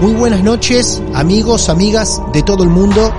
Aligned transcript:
Muy 0.00 0.14
buenas 0.14 0.42
noches, 0.42 1.02
amigos, 1.12 1.68
amigas 1.68 2.22
de 2.32 2.42
todo 2.42 2.64
el 2.64 2.70
mundo. 2.70 3.12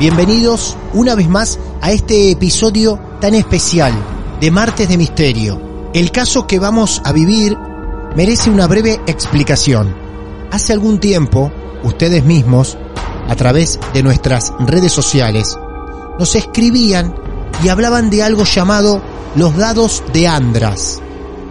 Bienvenidos 0.00 0.76
una 0.92 1.14
vez 1.14 1.28
más 1.28 1.60
a 1.80 1.92
este 1.92 2.32
episodio 2.32 2.98
tan 3.20 3.36
especial 3.36 3.92
de 4.40 4.50
Martes 4.50 4.88
de 4.88 4.98
Misterio. 4.98 5.60
El 5.94 6.10
caso 6.10 6.48
que 6.48 6.58
vamos 6.58 7.00
a 7.04 7.12
vivir 7.12 7.56
merece 8.16 8.50
una 8.50 8.66
breve 8.66 9.00
explicación. 9.06 9.94
Hace 10.50 10.72
algún 10.72 10.98
tiempo, 10.98 11.52
ustedes 11.84 12.24
mismos, 12.24 12.76
a 13.28 13.36
través 13.36 13.78
de 13.92 14.02
nuestras 14.02 14.52
redes 14.58 14.90
sociales, 14.90 15.56
nos 16.18 16.34
escribían 16.34 17.14
y 17.62 17.68
hablaban 17.68 18.10
de 18.10 18.24
algo 18.24 18.42
llamado 18.42 19.00
los 19.36 19.56
dados 19.56 20.02
de 20.12 20.26
Andras. 20.26 21.00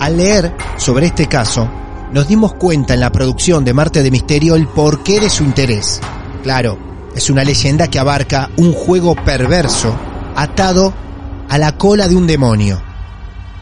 Al 0.01 0.17
leer 0.17 0.53
sobre 0.75 1.05
este 1.05 1.27
caso, 1.27 1.69
nos 2.13 2.27
dimos 2.27 2.53
cuenta 2.53 2.93
en 2.93 2.99
la 2.99 3.11
producción 3.11 3.65
de 3.65 3.73
Marte 3.73 4.03
de 4.03 4.11
Misterio 4.11 4.53
el 4.53 4.67
porqué 4.67 5.19
de 5.19 5.31
su 5.31 5.43
interés. 5.43 5.99
Claro, 6.43 6.77
es 7.15 7.31
una 7.31 7.43
leyenda 7.43 7.87
que 7.87 7.97
abarca 7.97 8.51
un 8.57 8.71
juego 8.71 9.15
perverso 9.15 9.95
atado 10.35 10.93
a 11.49 11.57
la 11.57 11.75
cola 11.75 12.07
de 12.07 12.15
un 12.15 12.27
demonio. 12.27 12.81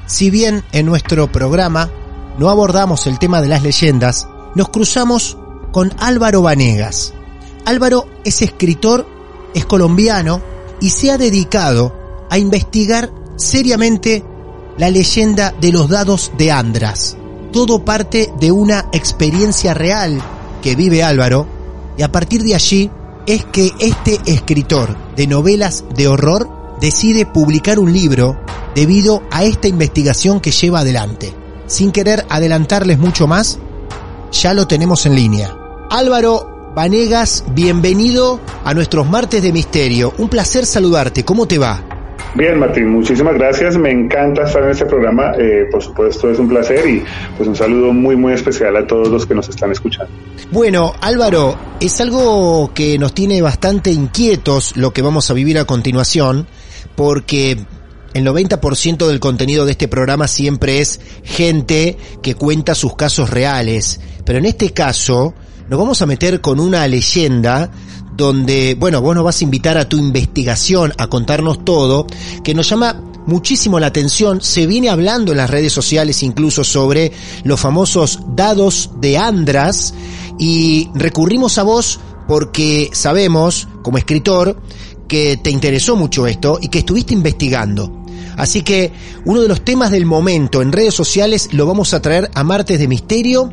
Si 0.06 0.30
bien 0.30 0.66
en 0.74 0.86
nuestro 0.86 1.32
programa 1.32 1.90
no 2.38 2.50
abordamos 2.50 3.08
el 3.08 3.20
tema 3.20 3.42
de 3.42 3.48
las 3.48 3.64
leyendas, 3.64 4.28
nos 4.54 4.68
cruzamos 4.68 5.38
con 5.72 5.94
Álvaro 5.98 6.42
Vanegas. 6.42 7.14
Álvaro 7.64 8.08
es 8.26 8.42
escritor, 8.42 9.08
es 9.54 9.66
colombiano 9.66 10.42
y 10.82 10.90
se 10.90 11.10
ha 11.10 11.18
dedicado 11.18 11.96
a 12.30 12.38
investigar 12.38 13.12
seriamente 13.38 14.26
la 14.78 14.90
leyenda 14.90 15.54
de 15.62 15.72
los 15.72 15.88
dados 15.88 16.34
de 16.38 16.52
Andras 16.52 17.18
todo 17.52 17.84
parte 17.84 18.32
de 18.40 18.52
una 18.52 18.86
experiencia 18.92 19.74
real 19.74 20.22
que 20.62 20.76
vive 20.76 21.04
Álvaro 21.04 21.48
y 21.98 22.04
a 22.04 22.12
partir 22.12 22.44
de 22.44 22.56
allí 22.56 22.90
es 23.26 23.46
que 23.46 23.72
este 23.80 24.20
escritor 24.26 24.96
de 25.16 25.28
novelas 25.28 25.84
de 25.96 26.08
horror 26.08 26.50
decide 26.80 27.26
publicar 27.26 27.80
un 27.80 27.94
libro 27.94 28.38
debido 28.74 29.22
a 29.32 29.44
esta 29.44 29.68
investigación 29.68 30.40
que 30.40 30.52
lleva 30.52 30.80
adelante. 30.80 31.36
Sin 31.68 31.92
querer 31.92 32.26
adelantarles 32.30 32.98
mucho 32.98 33.28
más, 33.28 33.60
ya 34.32 34.54
lo 34.54 34.68
tenemos 34.68 35.06
en 35.06 35.16
línea. 35.16 35.56
Álvaro 35.90 36.72
Vanegas, 36.76 37.44
bienvenido 37.54 38.40
a 38.64 38.74
nuestros 38.74 39.08
martes 39.10 39.44
de 39.44 39.52
misterio. 39.52 40.14
Un 40.18 40.30
placer 40.30 40.66
saludarte. 40.66 41.26
¿Cómo 41.26 41.46
te 41.46 41.58
va? 41.58 42.01
Bien, 42.34 42.58
Martín, 42.58 42.88
muchísimas 42.90 43.34
gracias. 43.34 43.78
Me 43.78 43.92
encanta 43.92 44.44
estar 44.44 44.64
en 44.64 44.70
este 44.70 44.86
programa. 44.86 45.34
Eh, 45.38 45.66
por 45.70 45.84
supuesto, 45.84 46.30
es 46.30 46.40
un 46.40 46.48
placer 46.48 46.88
y 46.88 47.04
pues 47.36 47.50
un 47.50 47.56
saludo 47.56 47.92
muy, 47.92 48.16
muy 48.16 48.34
especial 48.34 48.76
a 48.78 48.88
todos 48.88 49.10
los 49.10 49.26
que 49.26 49.36
nos 49.36 49.50
están 49.50 49.72
escuchando. 49.72 50.12
Bueno, 50.50 50.94
Álvaro, 51.02 51.58
es 51.82 52.00
algo 52.00 52.72
que 52.74 52.98
nos 52.98 53.14
tiene 53.14 53.42
bastante 53.42 53.92
inquietos 53.92 54.78
lo 54.78 54.92
que 54.92 55.02
vamos 55.02 55.30
a 55.30 55.34
vivir 55.34 55.60
a 55.60 55.66
continuación, 55.66 56.48
porque 56.96 57.58
el 58.14 58.26
90% 58.26 59.08
del 59.08 59.20
contenido 59.20 59.66
de 59.66 59.72
este 59.72 59.90
programa 59.90 60.28
siempre 60.28 60.80
es 60.80 61.02
gente 61.24 61.98
que 62.24 62.36
cuenta 62.36 62.76
sus 62.76 62.96
casos 62.96 63.30
reales, 63.30 64.00
pero 64.26 64.40
en 64.40 64.46
este 64.46 64.72
caso 64.72 65.34
nos 65.70 65.80
vamos 65.80 66.02
a 66.02 66.06
meter 66.06 66.42
con 66.42 66.60
una 66.60 66.88
leyenda 66.88 67.72
donde, 68.16 68.76
bueno, 68.80 69.02
vos 69.02 69.16
nos 69.16 69.24
vas 69.24 69.42
a 69.42 69.44
invitar 69.44 69.78
a 69.78 69.88
tu 69.88 69.98
investigación, 69.98 70.94
a 70.98 71.08
contarnos 71.08 71.64
todo, 71.64 72.08
que 72.44 72.54
nos 72.54 72.70
llama 72.70 73.02
muchísimo 73.26 73.80
la 73.80 73.88
atención. 73.88 74.42
Se 74.42 74.68
viene 74.68 74.90
hablando 74.90 75.32
en 75.32 75.38
las 75.38 75.50
redes 75.50 75.74
sociales 75.74 76.24
incluso 76.24 76.64
sobre 76.64 77.12
los 77.44 77.60
famosos 77.60 78.20
dados 78.28 78.92
de 79.00 79.18
Andras 79.18 79.94
y 80.40 80.90
recurrimos 80.94 81.58
a 81.58 81.64
vos 81.64 82.00
porque 82.28 82.90
sabemos, 82.94 83.68
como 83.82 83.98
escritor, 83.98 84.58
que 85.08 85.38
te 85.38 85.50
interesó 85.50 85.96
mucho 85.96 86.28
esto 86.28 86.58
y 86.62 86.70
que 86.70 86.80
estuviste 86.80 87.14
investigando. 87.14 88.02
Así 88.38 88.62
que 88.62 88.92
uno 89.26 89.42
de 89.42 89.48
los 89.48 89.64
temas 89.64 89.92
del 89.92 90.06
momento 90.06 90.62
en 90.62 90.72
redes 90.72 90.94
sociales 90.94 91.50
lo 91.52 91.66
vamos 91.66 91.94
a 91.94 92.02
traer 92.02 92.32
a 92.34 92.44
Martes 92.44 92.80
de 92.80 92.88
Misterio. 92.88 93.52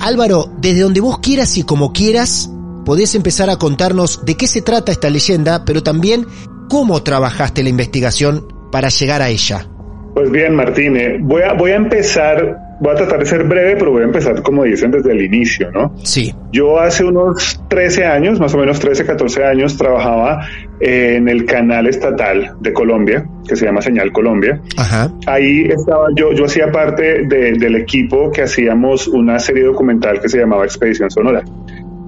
Álvaro, 0.00 0.50
desde 0.60 0.80
donde 0.80 1.00
vos 1.00 1.18
quieras 1.20 1.56
y 1.56 1.62
como 1.62 1.92
quieras, 1.92 2.50
podés 2.88 3.14
empezar 3.14 3.50
a 3.50 3.58
contarnos 3.58 4.24
de 4.24 4.34
qué 4.34 4.46
se 4.46 4.62
trata 4.62 4.90
esta 4.90 5.10
leyenda, 5.10 5.62
pero 5.66 5.82
también 5.82 6.24
cómo 6.70 7.02
trabajaste 7.02 7.62
la 7.62 7.68
investigación 7.68 8.46
para 8.72 8.88
llegar 8.88 9.20
a 9.20 9.28
ella. 9.28 9.66
Pues 10.14 10.30
bien, 10.30 10.54
Martín, 10.54 10.96
voy, 11.20 11.42
a, 11.42 11.52
voy 11.52 11.72
a 11.72 11.76
empezar, 11.76 12.56
voy 12.80 12.92
a 12.92 12.94
tratar 12.94 13.18
de 13.18 13.26
ser 13.26 13.44
breve, 13.44 13.76
pero 13.76 13.90
voy 13.90 14.00
a 14.00 14.06
empezar, 14.06 14.40
como 14.40 14.64
dicen, 14.64 14.90
desde 14.90 15.12
el 15.12 15.20
inicio, 15.20 15.70
¿no? 15.70 15.94
Sí. 16.02 16.34
Yo 16.50 16.80
hace 16.80 17.04
unos 17.04 17.60
13 17.68 18.06
años, 18.06 18.40
más 18.40 18.54
o 18.54 18.58
menos 18.58 18.80
13, 18.80 19.04
14 19.04 19.44
años, 19.44 19.76
trabajaba 19.76 20.48
en 20.80 21.28
el 21.28 21.44
canal 21.44 21.88
estatal 21.88 22.54
de 22.58 22.72
Colombia, 22.72 23.22
que 23.46 23.54
se 23.54 23.66
llama 23.66 23.82
Señal 23.82 24.12
Colombia. 24.12 24.62
Ajá. 24.78 25.12
Ahí 25.26 25.66
estaba 25.68 26.06
yo, 26.16 26.32
yo 26.32 26.46
hacía 26.46 26.72
parte 26.72 27.26
del 27.26 27.76
equipo 27.76 28.30
que 28.32 28.44
hacíamos 28.44 29.08
una 29.08 29.38
serie 29.38 29.64
documental 29.64 30.22
que 30.22 30.30
se 30.30 30.38
llamaba 30.38 30.64
Expedición 30.64 31.10
Sonora. 31.10 31.44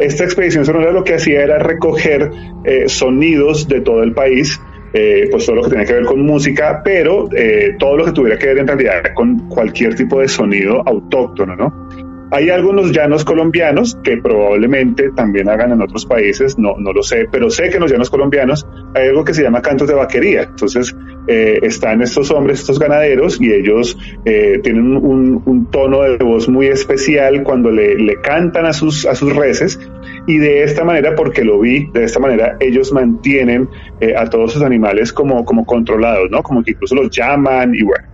Esta 0.00 0.24
expedición 0.24 0.64
sonora 0.64 0.92
lo 0.92 1.04
que 1.04 1.14
hacía 1.14 1.42
era 1.42 1.58
recoger 1.58 2.30
eh, 2.64 2.88
sonidos 2.88 3.68
de 3.68 3.82
todo 3.82 4.02
el 4.02 4.14
país, 4.14 4.58
eh, 4.94 5.28
pues 5.30 5.44
todo 5.44 5.56
lo 5.56 5.62
que 5.62 5.68
tenía 5.68 5.84
que 5.84 5.92
ver 5.92 6.04
con 6.06 6.22
música, 6.22 6.80
pero 6.82 7.28
eh, 7.36 7.76
todo 7.78 7.98
lo 7.98 8.06
que 8.06 8.12
tuviera 8.12 8.38
que 8.38 8.46
ver 8.46 8.58
en 8.58 8.66
realidad 8.66 9.02
con 9.14 9.48
cualquier 9.50 9.94
tipo 9.94 10.20
de 10.20 10.28
sonido 10.28 10.82
autóctono, 10.86 11.54
¿no? 11.54 11.88
Hay 12.32 12.48
algunos 12.48 12.92
llanos 12.92 13.24
colombianos 13.24 13.98
que 14.02 14.16
probablemente 14.16 15.10
también 15.10 15.50
hagan 15.50 15.72
en 15.72 15.82
otros 15.82 16.06
países, 16.06 16.58
no, 16.58 16.76
no 16.78 16.92
lo 16.92 17.02
sé, 17.02 17.26
pero 17.30 17.50
sé 17.50 17.68
que 17.68 17.74
en 17.74 17.82
los 17.82 17.92
llanos 17.92 18.08
colombianos 18.08 18.66
hay 18.94 19.08
algo 19.08 19.24
que 19.24 19.34
se 19.34 19.42
llama 19.42 19.60
cantos 19.60 19.86
de 19.88 19.94
vaquería. 19.94 20.44
Entonces 20.44 20.96
eh, 21.26 21.60
están 21.62 22.02
estos 22.02 22.30
hombres, 22.30 22.60
estos 22.60 22.78
ganaderos, 22.78 23.40
y 23.40 23.52
ellos 23.52 23.96
eh, 24.24 24.60
tienen 24.62 24.96
un, 24.96 25.68
tono 25.70 26.02
de 26.02 26.16
voz 26.16 26.48
muy 26.48 26.66
especial 26.66 27.42
cuando 27.42 27.70
le, 27.70 28.16
cantan 28.22 28.66
a 28.66 28.72
sus, 28.72 29.06
a 29.06 29.14
sus 29.14 29.34
reses. 29.34 29.78
Y 30.26 30.38
de 30.38 30.64
esta 30.64 30.84
manera, 30.84 31.14
porque 31.14 31.44
lo 31.44 31.60
vi, 31.60 31.86
de 31.92 32.04
esta 32.04 32.18
manera 32.18 32.56
ellos 32.60 32.92
mantienen 32.92 33.68
eh, 34.00 34.14
a 34.16 34.28
todos 34.28 34.52
sus 34.52 34.62
animales 34.62 35.12
como, 35.12 35.44
como 35.44 35.64
controlados, 35.64 36.30
¿no? 36.30 36.42
Como 36.42 36.62
que 36.62 36.72
incluso 36.72 36.94
los 36.94 37.10
llaman 37.10 37.74
y 37.74 37.82
bueno. 37.82 38.10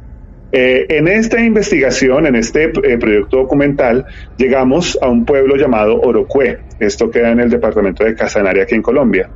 Eh, 0.52 0.86
en 0.90 1.08
esta 1.08 1.40
investigación, 1.40 2.26
en 2.26 2.36
este 2.36 2.68
proyecto 2.68 3.38
documental, 3.38 4.06
llegamos 4.36 4.98
a 5.02 5.08
un 5.08 5.24
pueblo 5.24 5.56
llamado 5.56 6.00
Orocue. 6.00 6.60
Esto 6.78 7.10
queda 7.10 7.30
en 7.30 7.40
el 7.40 7.50
departamento 7.50 8.04
de 8.04 8.14
Casanare, 8.14 8.62
aquí 8.62 8.74
en 8.74 8.82
Colombia. 8.82 9.28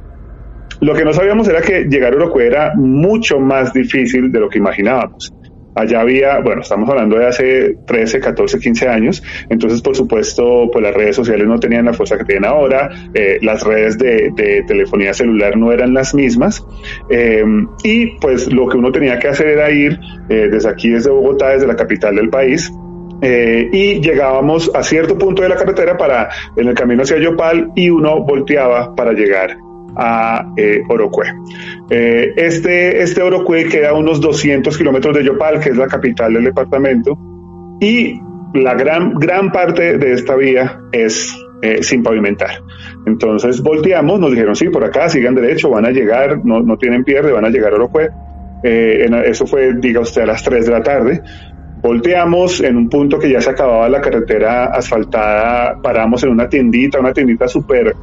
Lo 0.80 0.94
que 0.94 1.04
no 1.04 1.12
sabíamos 1.12 1.46
era 1.48 1.60
que 1.60 1.84
llegar 1.84 2.14
a 2.14 2.16
Orocue 2.16 2.46
era 2.46 2.72
mucho 2.74 3.38
más 3.38 3.72
difícil 3.72 4.32
de 4.32 4.40
lo 4.40 4.48
que 4.48 4.58
imaginábamos. 4.58 5.30
Allá 5.74 6.00
había, 6.00 6.40
bueno, 6.40 6.62
estamos 6.62 6.88
hablando 6.88 7.16
de 7.16 7.26
hace 7.26 7.76
13, 7.86 8.18
14, 8.18 8.58
15 8.58 8.88
años, 8.88 9.22
entonces 9.48 9.80
por 9.82 9.94
supuesto 9.94 10.68
pues 10.72 10.82
las 10.82 10.94
redes 10.94 11.14
sociales 11.14 11.46
no 11.46 11.60
tenían 11.60 11.84
la 11.84 11.92
fuerza 11.92 12.18
que 12.18 12.24
tienen 12.24 12.44
ahora, 12.44 12.90
eh, 13.14 13.38
las 13.42 13.62
redes 13.62 13.96
de, 13.96 14.32
telefonía 14.66 15.14
celular 15.14 15.56
no 15.56 15.70
eran 15.70 15.94
las 15.94 16.14
mismas. 16.14 16.64
Eh, 17.08 17.44
y 17.84 18.18
pues 18.18 18.52
lo 18.52 18.66
que 18.68 18.78
uno 18.78 18.90
tenía 18.90 19.18
que 19.18 19.28
hacer 19.28 19.48
era 19.48 19.70
ir 19.70 19.98
eh, 20.28 20.48
desde 20.50 20.68
aquí, 20.68 20.90
desde 20.90 21.10
Bogotá, 21.10 21.50
desde 21.50 21.66
la 21.66 21.76
capital 21.76 22.16
del 22.16 22.30
país, 22.30 22.72
y 23.22 24.00
llegábamos 24.00 24.70
a 24.74 24.82
cierto 24.82 25.18
punto 25.18 25.42
de 25.42 25.50
la 25.50 25.56
carretera 25.56 25.98
para 25.98 26.30
en 26.56 26.68
el 26.68 26.74
camino 26.74 27.02
hacia 27.02 27.18
Yopal 27.18 27.70
y 27.76 27.90
uno 27.90 28.24
volteaba 28.24 28.94
para 28.94 29.12
llegar 29.12 29.58
a 29.96 30.52
eh, 30.56 30.82
Orocue. 30.88 31.26
Eh, 31.90 32.32
este, 32.36 33.02
este 33.02 33.22
Orocue 33.22 33.68
queda 33.68 33.90
a 33.90 33.94
unos 33.94 34.20
200 34.20 34.76
kilómetros 34.76 35.16
de 35.16 35.24
Yopal, 35.24 35.60
que 35.60 35.70
es 35.70 35.76
la 35.76 35.86
capital 35.86 36.34
del 36.34 36.44
departamento, 36.44 37.18
y 37.80 38.20
la 38.54 38.74
gran, 38.74 39.14
gran 39.14 39.52
parte 39.52 39.98
de 39.98 40.12
esta 40.12 40.36
vía 40.36 40.80
es 40.92 41.36
eh, 41.62 41.82
sin 41.82 42.02
pavimentar. 42.02 42.62
Entonces 43.06 43.60
volteamos, 43.62 44.18
nos 44.18 44.30
dijeron, 44.30 44.56
sí, 44.56 44.68
por 44.68 44.84
acá, 44.84 45.08
sigan 45.08 45.34
derecho, 45.34 45.70
van 45.70 45.86
a 45.86 45.90
llegar, 45.90 46.44
no, 46.44 46.60
no 46.60 46.76
tienen 46.76 47.04
pierde, 47.04 47.32
van 47.32 47.44
a 47.44 47.50
llegar 47.50 47.72
a 47.72 47.76
Orocue. 47.76 48.08
Eh, 48.62 49.08
eso 49.26 49.46
fue, 49.46 49.74
diga 49.74 50.00
usted, 50.00 50.22
a 50.22 50.26
las 50.26 50.42
3 50.42 50.66
de 50.66 50.72
la 50.72 50.82
tarde. 50.82 51.22
Volteamos 51.82 52.60
en 52.60 52.76
un 52.76 52.88
punto 52.90 53.18
que 53.18 53.30
ya 53.30 53.40
se 53.40 53.50
acababa 53.50 53.88
la 53.88 54.00
carretera 54.00 54.66
asfaltada, 54.66 55.80
paramos 55.82 56.22
en 56.24 56.30
una 56.30 56.48
tiendita, 56.48 57.00
una 57.00 57.12
tiendita 57.12 57.48
súper 57.48 57.94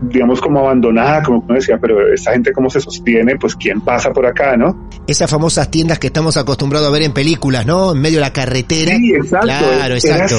digamos, 0.00 0.40
como 0.40 0.60
abandonada, 0.60 1.22
como 1.22 1.40
uno 1.40 1.54
decía, 1.54 1.78
pero 1.80 2.12
esta 2.12 2.32
gente 2.32 2.52
cómo 2.52 2.70
se 2.70 2.80
sostiene, 2.80 3.36
pues 3.36 3.56
quién 3.56 3.80
pasa 3.80 4.12
por 4.12 4.26
acá, 4.26 4.56
¿no? 4.56 4.88
Esas 5.06 5.30
famosas 5.30 5.70
tiendas 5.70 5.98
que 5.98 6.08
estamos 6.08 6.36
acostumbrados 6.36 6.88
a 6.88 6.92
ver 6.92 7.02
en 7.02 7.12
películas, 7.12 7.66
¿no? 7.66 7.92
En 7.92 8.00
medio 8.00 8.16
de 8.16 8.22
la 8.22 8.32
carretera. 8.32 8.96
Sí, 8.96 9.14
exacto. 9.14 9.46
Claro, 9.46 9.94
exacto 9.94 10.36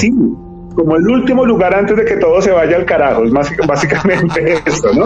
como 0.76 0.98
el 0.98 1.08
último 1.08 1.46
lugar 1.46 1.74
antes 1.74 1.96
de 1.96 2.06
que 2.06 2.18
todo 2.18 2.42
se 2.42 2.52
vaya 2.52 2.76
al 2.78 2.86
carajo, 2.86 3.24
es 3.24 3.32
más, 3.32 3.52
básicamente 3.68 4.56
eso, 4.66 4.94
¿no? 4.94 5.06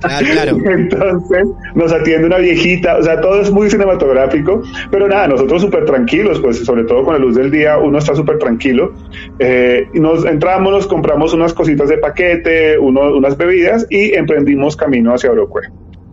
Claro, 0.00 0.26
claro. 0.32 0.58
Entonces 0.64 1.48
nos 1.74 1.92
atiende 1.92 2.26
una 2.26 2.38
viejita, 2.38 2.96
o 2.96 3.02
sea, 3.02 3.20
todo 3.20 3.40
es 3.40 3.50
muy 3.50 3.70
cinematográfico, 3.70 4.62
pero 4.90 5.08
nada, 5.08 5.28
nosotros 5.28 5.62
súper 5.62 5.84
tranquilos, 5.84 6.40
pues 6.40 6.64
sobre 6.64 6.84
todo 6.84 7.04
con 7.04 7.14
la 7.14 7.20
luz 7.20 7.34
del 7.34 7.50
día 7.50 7.78
uno 7.78 7.98
está 7.98 8.14
súper 8.14 8.38
tranquilo. 8.38 8.92
Eh, 9.38 9.88
nos 9.94 10.24
entramos, 10.24 10.72
nos 10.72 10.86
compramos 10.86 11.32
unas 11.34 11.54
cositas 11.54 11.88
de 11.88 11.98
paquete, 11.98 12.78
unas 12.78 13.36
bebidas 13.36 13.86
y 13.90 14.14
emprendimos 14.14 14.76
camino 14.76 15.14
hacia 15.14 15.30
Orocue. 15.30 15.62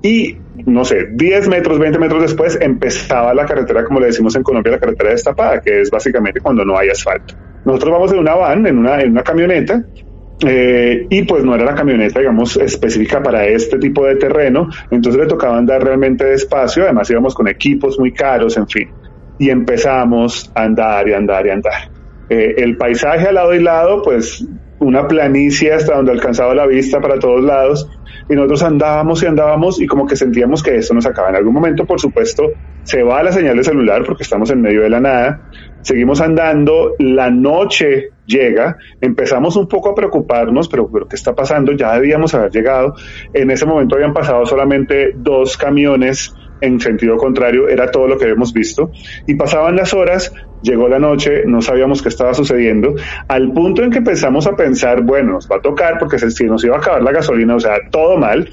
Y 0.03 0.37
no 0.65 0.83
sé, 0.83 1.07
10 1.11 1.47
metros, 1.47 1.79
20 1.79 1.99
metros 1.99 2.21
después 2.21 2.57
empezaba 2.59 3.33
la 3.33 3.45
carretera, 3.45 3.83
como 3.83 3.99
le 3.99 4.07
decimos 4.07 4.35
en 4.35 4.43
Colombia, 4.43 4.73
la 4.73 4.79
carretera 4.79 5.11
destapada, 5.11 5.61
que 5.61 5.81
es 5.81 5.91
básicamente 5.91 6.39
cuando 6.39 6.65
no 6.65 6.77
hay 6.77 6.89
asfalto. 6.89 7.35
Nosotros 7.65 7.91
vamos 7.91 8.11
en 8.13 8.19
una 8.19 8.35
van, 8.35 8.65
en 8.65 8.77
una, 8.77 9.01
en 9.01 9.11
una 9.11 9.23
camioneta, 9.23 9.83
eh, 10.45 11.05
y 11.09 11.23
pues 11.23 11.43
no 11.43 11.53
era 11.53 11.65
la 11.65 11.75
camioneta, 11.75 12.19
digamos, 12.19 12.57
específica 12.57 13.21
para 13.21 13.45
este 13.45 13.77
tipo 13.77 14.05
de 14.05 14.15
terreno, 14.15 14.69
entonces 14.89 15.21
le 15.21 15.27
tocaba 15.27 15.57
andar 15.57 15.83
realmente 15.83 16.25
despacio, 16.25 16.83
además 16.83 17.09
íbamos 17.11 17.35
con 17.35 17.47
equipos 17.47 17.99
muy 17.99 18.11
caros, 18.11 18.57
en 18.57 18.67
fin, 18.67 18.89
y 19.37 19.49
empezamos 19.49 20.51
a 20.55 20.63
andar 20.63 21.07
y 21.07 21.13
andar 21.13 21.45
y 21.45 21.49
andar. 21.51 21.91
Eh, 22.29 22.55
el 22.57 22.77
paisaje 22.77 23.27
al 23.27 23.35
lado 23.35 23.53
y 23.53 23.61
lado, 23.61 24.01
pues 24.01 24.43
una 24.79 25.07
planicie 25.07 25.73
hasta 25.73 25.95
donde 25.95 26.11
alcanzaba 26.11 26.55
la 26.55 26.65
vista 26.65 26.99
para 26.99 27.19
todos 27.19 27.43
lados, 27.43 27.87
y 28.29 28.33
nosotros 28.33 28.63
andábamos 28.63 29.21
y 29.21 29.25
andábamos 29.25 29.81
y 29.81 29.87
como 29.87 30.07
que 30.07 30.15
sentíamos 30.15 30.63
que 30.63 30.75
esto 30.75 30.93
nos 30.93 31.05
acaba. 31.05 31.29
En 31.29 31.35
algún 31.35 31.53
momento, 31.53 31.85
por 31.85 31.99
supuesto, 31.99 32.51
se 32.83 33.03
va 33.03 33.21
la 33.21 33.31
señal 33.31 33.57
de 33.57 33.63
celular 33.63 34.03
porque 34.05 34.23
estamos 34.23 34.49
en 34.51 34.61
medio 34.61 34.81
de 34.83 34.89
la 34.89 34.99
nada, 34.99 35.41
seguimos 35.81 36.21
andando, 36.21 36.95
la 36.99 37.29
noche 37.29 38.09
llega, 38.25 38.77
empezamos 38.99 39.55
un 39.55 39.67
poco 39.67 39.89
a 39.89 39.95
preocuparnos, 39.95 40.67
pero, 40.67 40.89
pero 40.91 41.07
¿qué 41.07 41.15
está 41.15 41.33
pasando? 41.35 41.73
Ya 41.73 41.93
debíamos 41.93 42.33
haber 42.33 42.51
llegado. 42.51 42.95
En 43.33 43.51
ese 43.51 43.65
momento 43.65 43.95
habían 43.95 44.13
pasado 44.13 44.45
solamente 44.45 45.13
dos 45.15 45.57
camiones 45.57 46.33
en 46.61 46.79
sentido 46.79 47.17
contrario, 47.17 47.67
era 47.67 47.89
todo 47.89 48.07
lo 48.07 48.17
que 48.17 48.25
habíamos 48.25 48.53
visto. 48.53 48.91
Y 49.27 49.35
pasaban 49.35 49.75
las 49.75 49.93
horas, 49.93 50.31
llegó 50.61 50.87
la 50.87 50.99
noche, 50.99 51.43
no 51.45 51.61
sabíamos 51.61 52.01
qué 52.01 52.09
estaba 52.09 52.33
sucediendo, 52.33 52.95
al 53.27 53.51
punto 53.51 53.83
en 53.83 53.89
que 53.89 53.97
empezamos 53.97 54.45
a 54.47 54.55
pensar, 54.55 55.01
bueno, 55.01 55.33
nos 55.33 55.49
va 55.49 55.57
a 55.57 55.61
tocar, 55.61 55.97
porque 55.97 56.19
si 56.19 56.45
nos 56.45 56.63
iba 56.63 56.75
a 56.75 56.79
acabar 56.79 57.01
la 57.01 57.11
gasolina, 57.11 57.55
o 57.55 57.59
sea, 57.59 57.77
todo 57.89 58.17
mal, 58.17 58.47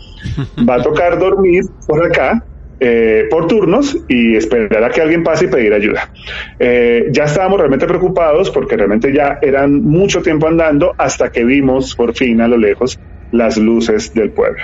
va 0.68 0.76
a 0.76 0.82
tocar 0.82 1.18
dormir 1.18 1.64
por 1.86 2.04
acá 2.04 2.42
eh, 2.80 3.26
por 3.28 3.48
turnos 3.48 3.98
y 4.08 4.36
esperar 4.36 4.84
a 4.84 4.90
que 4.90 5.00
alguien 5.00 5.24
pase 5.24 5.46
y 5.46 5.48
pedir 5.48 5.72
ayuda. 5.72 6.10
Eh, 6.58 7.08
ya 7.10 7.24
estábamos 7.24 7.58
realmente 7.58 7.86
preocupados 7.86 8.50
porque 8.50 8.76
realmente 8.76 9.12
ya 9.12 9.38
eran 9.42 9.82
mucho 9.82 10.22
tiempo 10.22 10.46
andando 10.46 10.94
hasta 10.96 11.32
que 11.32 11.44
vimos 11.44 11.96
por 11.96 12.14
fin 12.14 12.40
a 12.40 12.46
lo 12.46 12.56
lejos 12.56 13.00
las 13.32 13.58
luces 13.58 14.14
del 14.14 14.30
pueblo. 14.30 14.62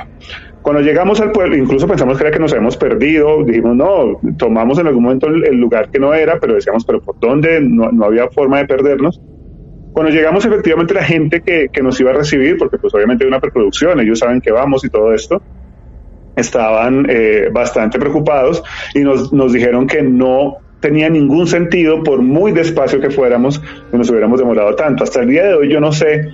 Cuando 0.63 0.81
llegamos 0.81 1.21
al 1.21 1.33
pueblo, 1.33 1.57
incluso 1.57 1.87
pensamos 1.87 2.17
que 2.17 2.25
era 2.25 2.33
que 2.33 2.39
nos 2.39 2.53
habíamos 2.53 2.77
perdido, 2.77 3.45
dijimos, 3.45 3.77
no, 3.77 4.21
tomamos 4.39 4.79
en 4.79 4.87
algún 4.87 5.03
momento 5.03 5.27
el, 5.27 5.57
lugar 5.57 5.91
que 5.91 5.99
no 5.99 6.15
era, 6.15 6.39
pero 6.41 6.55
decíamos, 6.55 6.87
pero 6.87 7.03
¿por 7.03 7.19
dónde? 7.21 7.61
No, 7.61 7.91
no, 7.93 8.07
había 8.07 8.29
forma 8.29 8.59
de 8.59 8.67
perdernos. 8.67 9.21
Cuando 9.93 10.11
llegamos, 10.11 10.47
efectivamente, 10.47 10.95
la 10.95 11.05
gente 11.05 11.43
que, 11.43 11.69
que 11.71 11.83
nos 11.83 12.01
iba 12.01 12.13
a 12.13 12.15
recibir, 12.15 12.57
porque 12.57 12.79
pues 12.79 12.95
obviamente 12.95 13.25
hay 13.25 13.29
una 13.29 13.41
preproducción, 13.41 14.01
ellos 14.01 14.21
saben 14.21 14.41
que 14.41 14.53
vamos 14.53 14.85
y 14.85 14.89
todo 14.89 15.13
esto, 15.13 15.43
estaban 16.37 17.07
eh, 17.09 17.49
bastante 17.53 17.99
preocupados 17.99 18.63
y 18.95 19.01
nos, 19.01 19.33
nos 19.33 19.53
dijeron 19.53 19.87
que 19.87 20.03
no 20.03 20.59
tenía 20.81 21.09
ningún 21.09 21.47
sentido, 21.47 22.03
por 22.03 22.21
muy 22.21 22.53
despacio 22.53 23.01
que 23.01 23.11
fuéramos, 23.11 23.59
que 23.91 23.97
nos 23.97 24.11
hubiéramos 24.11 24.39
demorado 24.39 24.75
tanto. 24.75 25.05
Hasta 25.05 25.23
el 25.23 25.29
día 25.29 25.45
de 25.45 25.55
hoy 25.55 25.73
yo 25.73 25.81
no 25.81 25.93
sé 25.93 26.29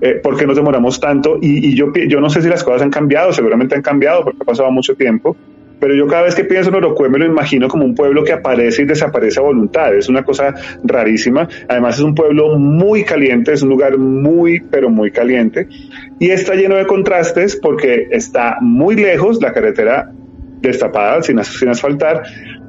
eh, 0.00 0.14
por 0.22 0.38
qué 0.38 0.46
nos 0.46 0.56
demoramos 0.56 0.98
tanto 0.98 1.36
y, 1.40 1.68
y, 1.68 1.74
yo, 1.74 1.92
yo 2.08 2.20
no 2.20 2.30
sé 2.30 2.40
si 2.40 2.48
las 2.48 2.64
cosas 2.64 2.82
han 2.82 2.90
cambiado, 2.90 3.32
seguramente 3.32 3.74
han 3.74 3.82
cambiado 3.82 4.24
porque 4.24 4.38
ha 4.40 4.44
pasado 4.46 4.70
mucho 4.70 4.94
tiempo, 4.94 5.36
pero 5.80 5.94
yo 5.94 6.06
cada 6.06 6.24
vez 6.24 6.34
que 6.34 6.44
pienso 6.44 6.68
en 6.68 6.76
Orocue 6.76 7.08
me 7.08 7.18
lo 7.18 7.26
imagino 7.26 7.66
como 7.68 7.84
un 7.84 7.94
pueblo 7.94 8.22
que 8.22 8.32
aparece 8.32 8.82
y 8.82 8.84
desaparece 8.84 9.40
a 9.40 9.42
voluntad. 9.42 9.94
Es 9.94 10.08
una 10.08 10.22
cosa 10.22 10.54
rarísima. 10.84 11.48
Además 11.68 11.96
es 11.96 12.02
un 12.02 12.14
pueblo 12.14 12.58
muy 12.58 13.02
caliente, 13.02 13.52
es 13.52 13.62
un 13.62 13.70
lugar 13.70 13.96
muy, 13.96 14.60
pero 14.60 14.90
muy 14.90 15.10
caliente. 15.10 15.66
Y 16.18 16.30
está 16.30 16.54
lleno 16.54 16.76
de 16.76 16.86
contrastes 16.86 17.56
porque 17.56 18.08
está 18.10 18.58
muy 18.60 18.94
lejos 18.94 19.40
la 19.40 19.52
carretera 19.52 20.12
destapada, 20.60 21.22
sin, 21.22 21.42
sin 21.42 21.68
asfaltar, 21.70 22.22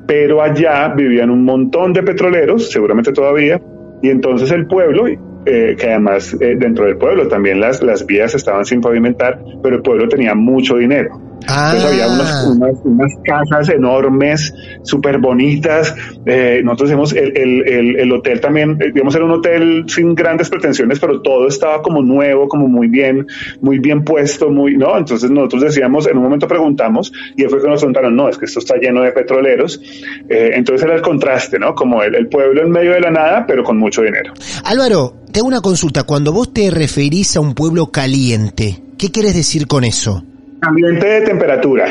pero 0.08 0.42
allá 0.42 0.88
vivían 0.90 1.30
un 1.30 1.44
montón 1.44 1.94
de 1.94 2.04
petroleros, 2.04 2.72
seguramente 2.72 3.12
todavía, 3.12 3.62
y 4.02 4.10
entonces 4.10 4.52
el 4.52 4.66
pueblo, 4.66 5.08
eh, 5.08 5.76
que 5.78 5.88
además 5.90 6.36
eh, 6.40 6.56
dentro 6.58 6.86
del 6.86 6.98
pueblo 6.98 7.28
también 7.28 7.60
las, 7.60 7.84
las 7.84 8.06
vías 8.06 8.34
estaban 8.34 8.66
sin 8.66 8.82
pavimentar, 8.82 9.40
pero 9.62 9.76
el 9.76 9.82
pueblo 9.82 10.08
tenía 10.08 10.34
mucho 10.34 10.78
dinero. 10.78 11.31
Entonces 11.42 11.84
había 11.86 12.08
unas, 12.08 12.46
ah. 12.46 12.80
unas, 12.86 13.12
casas 13.24 13.70
enormes, 13.70 14.54
súper 14.84 15.20
bonitas. 15.20 15.94
Eh, 16.26 16.62
nosotros 16.64 16.90
hicimos 16.90 17.14
el, 17.14 17.36
el, 17.36 18.00
el, 18.00 18.12
hotel 18.12 18.40
también, 18.40 18.78
eh, 18.82 18.92
digamos, 18.94 19.16
era 19.16 19.26
un 19.26 19.32
hotel 19.32 19.86
sin 19.88 20.14
grandes 20.16 20.50
pretensiones, 20.50 21.00
pero 21.00 21.22
todo 21.22 21.48
estaba 21.48 21.82
como 21.82 22.02
nuevo, 22.02 22.48
como 22.48 22.68
muy 22.68 22.88
bien, 22.88 23.28
muy 23.62 23.80
bien 23.80 24.04
puesto, 24.04 24.50
muy, 24.50 24.78
¿no? 24.78 24.98
Entonces 24.98 25.30
nosotros 25.32 25.64
decíamos, 25.64 26.08
en 26.08 26.18
un 26.18 26.24
momento 26.24 26.48
preguntamos, 26.48 27.12
y 27.36 27.44
fue 27.44 27.62
que 27.62 27.68
nos 27.68 27.84
contaron, 27.84 28.16
no, 28.16 28.30
es 28.30 28.38
que 28.38 28.46
esto 28.46 28.60
está 28.60 28.76
lleno 28.78 29.02
de 29.02 29.12
petroleros. 29.12 29.82
Eh, 30.30 30.52
entonces 30.54 30.86
era 30.86 30.96
el 30.96 31.02
contraste, 31.02 31.58
¿no? 31.58 31.74
Como 31.74 32.04
el, 32.04 32.16
el 32.16 32.28
pueblo 32.28 32.62
en 32.62 32.72
medio 32.72 32.92
de 32.92 33.02
la 33.02 33.12
nada, 33.12 33.46
pero 33.48 33.64
con 33.64 33.78
mucho 33.78 34.02
dinero. 34.02 34.34
Álvaro, 34.64 35.16
tengo 35.32 35.48
una 35.48 35.62
consulta. 35.62 36.04
Cuando 36.04 36.32
vos 36.32 36.54
te 36.54 36.70
referís 36.70 37.36
a 37.36 37.40
un 37.40 37.54
pueblo 37.56 37.92
caliente, 37.92 38.84
¿qué 38.98 39.12
quieres 39.12 39.34
decir 39.34 39.68
con 39.68 39.84
eso? 39.84 40.24
Ambiente 40.62 41.08
de 41.08 41.22
temperatura. 41.22 41.86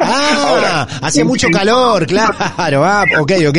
Ah, 0.00 0.86
hacía 1.02 1.24
mucho 1.24 1.48
calor, 1.50 2.04
claro. 2.06 2.34
Ah, 2.84 3.04
ok, 3.20 3.32
ok. 3.48 3.56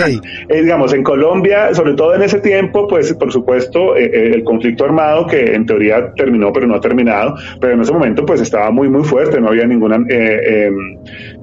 Eh, 0.50 0.62
digamos, 0.62 0.94
en 0.94 1.02
Colombia, 1.02 1.74
sobre 1.74 1.94
todo 1.94 2.14
en 2.16 2.24
ese 2.24 2.40
tiempo, 2.40 2.86
pues 2.88 3.14
por 3.14 3.32
supuesto, 3.32 3.96
eh, 3.96 4.12
eh, 4.14 4.32
el 4.36 4.44
conflicto 4.44 4.84
armado, 4.84 5.26
que 5.28 5.56
en 5.56 5.66
teoría 5.66 6.12
terminó, 6.14 6.52
pero 6.52 6.68
no 6.68 6.76
ha 6.76 6.82
terminado, 6.82 7.36
pero 7.62 7.74
en 7.74 7.82
ese 7.82 7.94
momento, 7.94 8.26
pues 8.26 8.42
estaba 8.42 8.70
muy, 8.70 8.90
muy 8.90 9.04
fuerte, 9.04 9.40
no 9.40 9.48
había 9.48 9.66
ninguna. 9.66 9.98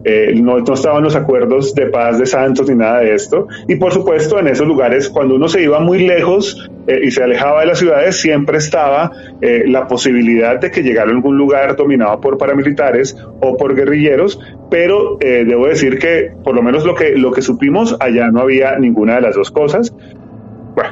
Em, 0.09 0.41
no, 0.41 0.59
no 0.59 0.75
estaban 0.75 1.03
los 1.03 1.17
acuerdos 1.17 1.75
de 1.75 1.87
paz 1.87 2.17
de 2.21 2.27
Santos 2.27 2.69
ni 2.69 2.77
nada 2.77 3.01
de 3.01 3.13
esto. 3.13 3.49
Y 3.67 3.75
por 3.75 3.93
supuesto, 3.93 4.39
en 4.39 4.47
esos 4.47 4.65
lugares, 4.65 5.11
cuando 5.11 5.35
uno 5.35 5.49
se 5.49 5.65
iba 5.65 5.81
muy 5.81 6.07
lejos, 6.07 6.71
eh, 6.87 7.01
y 7.03 7.11
se 7.11 7.25
alejaba 7.25 7.61
de 7.63 7.67
las 7.67 7.81
ciudades, 7.81 8.15
siempre 8.15 8.59
estaba 8.59 9.11
eh, 9.41 9.65
la 9.67 9.89
posibilidad 9.89 10.61
de 10.61 10.71
que 10.71 10.85
llegara 10.85 11.11
a 11.11 11.15
algún 11.15 11.37
lugar 11.37 11.75
dominado 11.75 12.21
por 12.21 12.39
paramilitares 12.39 13.17
o 13.41 13.57
por 13.57 13.75
guerrilleros, 13.75 14.39
pero 14.71 15.19
eh, 15.19 15.45
debo 15.45 15.67
decir 15.67 15.99
que 15.99 16.31
por 16.45 16.55
lo 16.55 16.63
menos 16.63 16.85
lo 16.85 16.95
que, 16.95 17.17
lo 17.17 17.33
que 17.33 17.43
supimos, 17.43 17.97
allá 17.99 18.31
no 18.31 18.43
había 18.43 18.79
ninguna 18.79 19.17
de 19.17 19.23
las 19.23 19.35
dos 19.35 19.51
cosas. 19.51 19.93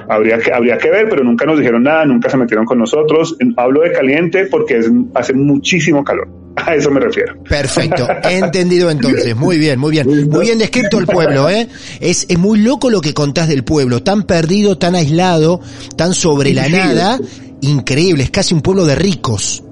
Habría 0.09 0.39
que, 0.39 0.53
habría 0.53 0.77
que 0.77 0.91
ver, 0.91 1.09
pero 1.09 1.23
nunca 1.23 1.45
nos 1.47 1.59
dijeron 1.59 1.85
nada, 1.85 2.05
nunca 2.05 2.29
se 2.31 2.37
metieron 2.37 2.65
con 2.65 2.79
nosotros. 2.79 3.37
Hablo 3.57 3.83
de 3.83 3.93
caliente 3.93 4.47
porque 4.47 4.81
hace 5.15 5.35
muchísimo 5.35 6.03
calor. 6.03 6.44
A 6.57 6.75
eso 6.75 6.91
me 6.91 7.01
refiero. 7.01 7.35
Perfecto, 7.43 8.07
entendido 8.31 8.91
entonces. 8.91 9.35
Muy 9.35 9.59
bien, 9.59 9.79
muy 9.79 9.91
bien. 9.91 10.29
Muy 10.29 10.47
bien 10.47 10.59
descrito 10.59 10.99
el 10.99 11.07
pueblo, 11.07 11.51
¿eh? 11.51 11.69
Es, 12.01 12.27
es 12.29 12.39
muy 12.39 12.61
loco 12.61 12.91
lo 12.91 13.01
que 13.01 13.13
contás 13.13 13.49
del 13.49 13.65
pueblo, 13.65 14.03
tan 14.03 14.23
perdido, 14.23 14.79
tan 14.79 14.95
aislado, 14.95 15.61
tan 15.97 16.15
sobre 16.15 16.55
la 16.55 16.69
nada. 16.69 17.19
Increíble, 17.61 18.25
es 18.25 18.31
casi 18.31 18.55
un 18.55 18.61
pueblo 18.61 18.85
de 18.85 18.95
ricos. 18.95 19.65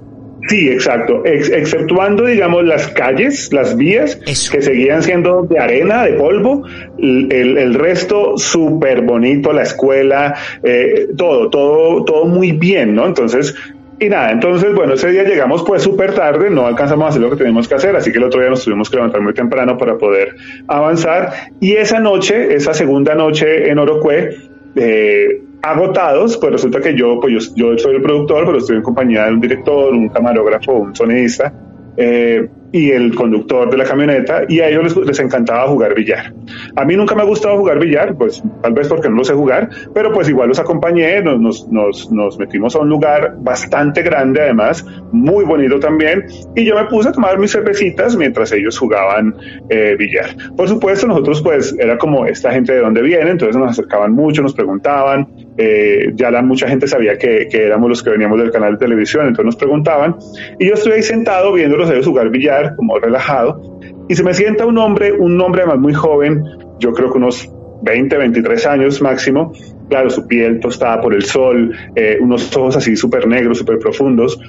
Sí, 0.48 0.68
exacto. 0.68 1.24
Ex 1.24 1.50
exceptuando, 1.50 2.26
digamos, 2.26 2.64
las 2.64 2.88
calles, 2.88 3.52
las 3.52 3.76
vías, 3.76 4.18
Eso. 4.26 4.50
que 4.50 4.60
seguían 4.60 5.02
siendo 5.02 5.42
de 5.42 5.58
arena, 5.60 6.02
de 6.04 6.14
polvo, 6.14 6.64
el, 6.98 7.30
el 7.58 7.74
resto 7.74 8.36
súper 8.36 9.02
bonito, 9.02 9.52
la 9.52 9.62
escuela, 9.62 10.34
eh, 10.64 11.08
todo, 11.16 11.48
todo, 11.48 12.04
todo 12.04 12.24
muy 12.26 12.50
bien, 12.52 12.94
¿no? 12.94 13.06
Entonces, 13.06 13.54
y 14.02 14.08
nada, 14.08 14.32
entonces, 14.32 14.74
bueno, 14.74 14.94
ese 14.94 15.10
día 15.10 15.22
llegamos 15.22 15.62
pues 15.62 15.82
súper 15.82 16.12
tarde, 16.12 16.50
no 16.50 16.66
alcanzamos 16.66 17.06
a 17.06 17.08
hacer 17.10 17.22
lo 17.22 17.30
que 17.30 17.36
teníamos 17.36 17.68
que 17.68 17.76
hacer, 17.76 17.94
así 17.94 18.10
que 18.10 18.18
el 18.18 18.24
otro 18.24 18.40
día 18.40 18.50
nos 18.50 18.64
tuvimos 18.64 18.90
que 18.90 18.96
levantar 18.96 19.20
muy 19.20 19.32
temprano 19.32 19.78
para 19.78 19.96
poder 19.96 20.34
avanzar. 20.66 21.32
Y 21.60 21.72
esa 21.72 22.00
noche, 22.00 22.54
esa 22.54 22.74
segunda 22.74 23.14
noche 23.14 23.70
en 23.70 23.78
Orocue, 23.78 24.36
eh, 24.74 25.42
agotados, 25.62 26.36
pues 26.36 26.52
resulta 26.52 26.80
que 26.80 26.96
yo, 26.96 27.20
pues 27.20 27.54
yo, 27.54 27.54
yo, 27.54 27.78
soy 27.78 27.94
el 27.94 28.02
productor, 28.02 28.44
pero 28.44 28.58
estoy 28.58 28.76
en 28.76 28.82
compañía 28.82 29.26
de 29.26 29.34
un 29.34 29.40
director, 29.40 29.92
un 29.92 30.08
camarógrafo, 30.08 30.72
un 30.72 30.96
sonidista, 30.96 31.52
eh, 31.96 32.48
y 32.72 32.90
el 32.90 33.14
conductor 33.14 33.70
de 33.70 33.76
la 33.76 33.84
camioneta, 33.84 34.42
y 34.48 34.60
a 34.60 34.68
ellos 34.68 34.96
les, 34.96 35.20
encantaba 35.20 35.68
jugar 35.68 35.94
billar. 35.94 36.32
A 36.74 36.84
mí 36.84 36.96
nunca 36.96 37.14
me 37.14 37.22
ha 37.22 37.26
gustado 37.26 37.58
jugar 37.58 37.78
billar, 37.78 38.16
pues 38.16 38.42
tal 38.62 38.72
vez 38.72 38.88
porque 38.88 39.08
no 39.10 39.16
lo 39.16 39.24
sé 39.24 39.34
jugar, 39.34 39.68
pero 39.94 40.10
pues 40.12 40.28
igual 40.28 40.48
los 40.48 40.58
acompañé, 40.58 41.20
nos, 41.22 41.38
nos, 41.38 41.68
nos, 41.68 42.10
nos 42.10 42.38
metimos 42.38 42.74
a 42.74 42.80
un 42.80 42.88
lugar 42.88 43.36
bastante 43.38 44.02
grande 44.02 44.40
además, 44.40 44.84
muy 45.12 45.44
bonito 45.44 45.78
también, 45.78 46.24
y 46.56 46.64
yo 46.64 46.74
me 46.74 46.86
puse 46.86 47.10
a 47.10 47.12
tomar 47.12 47.38
mis 47.38 47.52
cervecitas 47.52 48.16
mientras 48.16 48.50
ellos 48.52 48.78
jugaban 48.78 49.36
eh, 49.68 49.94
billar. 49.98 50.34
Por 50.56 50.68
supuesto, 50.68 51.06
nosotros 51.06 51.42
pues 51.42 51.76
era 51.78 51.98
como 51.98 52.24
esta 52.26 52.52
gente 52.52 52.72
de 52.72 52.80
dónde 52.80 53.02
viene, 53.02 53.30
entonces 53.30 53.56
nos 53.56 53.70
acercaban 53.70 54.12
mucho, 54.12 54.42
nos 54.42 54.54
preguntaban, 54.54 55.28
eh, 55.58 56.12
ya 56.14 56.30
la 56.30 56.42
mucha 56.42 56.66
gente 56.66 56.86
sabía 56.86 57.18
que, 57.18 57.48
éramos 57.52 57.88
los 57.88 58.02
que 58.02 58.10
veníamos 58.10 58.38
del 58.38 58.50
canal 58.50 58.72
de 58.72 58.78
televisión, 58.78 59.26
entonces 59.26 59.44
nos 59.44 59.56
preguntaban, 59.56 60.16
y 60.58 60.68
yo 60.68 60.74
estoy 60.74 60.92
ahí 60.92 61.02
sentado 61.02 61.52
viéndolos 61.52 61.90
a 61.90 61.92
ellos 61.92 62.06
jugar 62.06 62.30
billar, 62.30 62.74
como 62.76 62.98
relajado, 62.98 63.80
y 64.08 64.14
se 64.14 64.24
me 64.24 64.32
sienta 64.34 64.64
un 64.66 64.78
hombre, 64.78 65.12
un 65.12 65.40
hombre 65.40 65.62
además 65.62 65.80
muy 65.80 65.94
joven, 65.94 66.42
yo 66.78 66.92
creo 66.92 67.12
que 67.12 67.18
unos 67.18 67.50
20, 67.82 68.16
23 68.16 68.66
años 68.66 69.02
máximo, 69.02 69.52
claro, 69.88 70.08
su 70.08 70.26
piel 70.26 70.60
tostada 70.60 71.00
por 71.00 71.14
el 71.14 71.22
sol, 71.22 71.74
eh, 71.96 72.18
unos 72.20 72.54
ojos 72.56 72.76
así 72.76 72.96
súper 72.96 73.26
negros, 73.26 73.58
súper 73.58 73.78
profundos, 73.78 74.40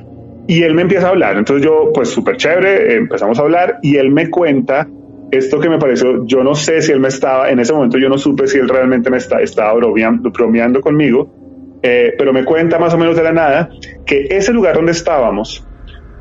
y 0.47 0.63
él 0.63 0.73
me 0.73 0.83
empieza 0.83 1.07
a 1.07 1.09
hablar, 1.09 1.37
entonces 1.37 1.65
yo, 1.65 1.91
pues 1.93 2.09
súper 2.09 2.37
chévere, 2.37 2.95
empezamos 2.95 3.39
a 3.39 3.41
hablar, 3.41 3.79
y 3.81 3.97
él 3.97 4.09
me 4.11 4.29
cuenta 4.29 4.87
esto 5.37 5.59
que 5.59 5.69
me 5.69 5.79
pareció, 5.79 6.25
yo 6.25 6.43
no 6.43 6.53
sé 6.53 6.81
si 6.81 6.91
él 6.91 6.99
me 6.99 7.07
estaba, 7.07 7.49
en 7.49 7.59
ese 7.59 7.73
momento 7.73 7.97
yo 7.97 8.07
no 8.07 8.17
supe 8.17 8.47
si 8.47 8.59
él 8.59 8.69
realmente 8.69 9.09
me 9.09 9.17
está, 9.17 9.41
estaba 9.41 9.73
bromeando, 9.73 10.29
bromeando 10.29 10.79
conmigo, 10.79 11.79
eh, 11.81 12.13
pero 12.17 12.31
me 12.31 12.45
cuenta 12.45 12.77
más 12.77 12.93
o 12.93 12.97
menos 12.97 13.15
de 13.15 13.23
la 13.23 13.33
nada 13.33 13.69
que 14.05 14.27
ese 14.29 14.53
lugar 14.53 14.75
donde 14.75 14.91
estábamos, 14.91 15.65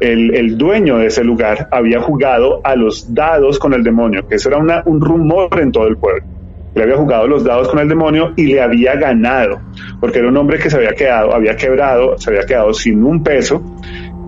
el, 0.01 0.35
el, 0.35 0.59
dueño 0.59 0.99
de 0.99 1.07
ese 1.07 1.23
lugar 1.23 1.69
había 1.71 2.01
jugado 2.01 2.61
a 2.65 2.75
los 2.75 3.15
dados 3.15 3.59
con 3.59 3.75
el 3.75 3.85
demonio, 3.85 4.27
que 4.27 4.37
eso 4.37 4.49
era 4.49 4.59
una, 4.59 4.83
un 4.87 5.01
rumor 5.01 5.61
en 5.61 5.71
todo 5.71 5.87
el 5.87 5.97
pueblo. 5.97 6.25
Le 6.75 6.83
había 6.83 6.97
jugado 6.97 7.29
los 7.29 7.45
dados 7.45 7.69
con 7.69 7.79
el 7.79 7.89
demonio 7.89 8.33
y 8.35 8.47
le 8.47 8.63
había 8.63 8.97
ganado, 8.97 9.61
porque 10.01 10.21
era 10.21 10.29
un 10.29 10.37
hombre 10.39 10.59
que 10.59 10.71
se 10.71 10.77
había 10.79 10.93
quedado, 10.93 11.35
había 11.35 11.55
quebrado, 11.55 12.17
se 12.17 12.31
había 12.31 12.47
quedado 12.47 12.73
sin 12.73 13.05
un 13.05 13.23
peso 13.23 13.63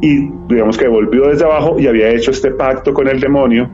y 0.03 0.29
digamos 0.49 0.77
que 0.77 0.87
volvió 0.87 1.29
desde 1.29 1.45
abajo 1.45 1.79
y 1.79 1.87
había 1.87 2.11
hecho 2.11 2.31
este 2.31 2.51
pacto 2.51 2.93
con 2.93 3.09
el 3.09 3.19
demonio 3.19 3.71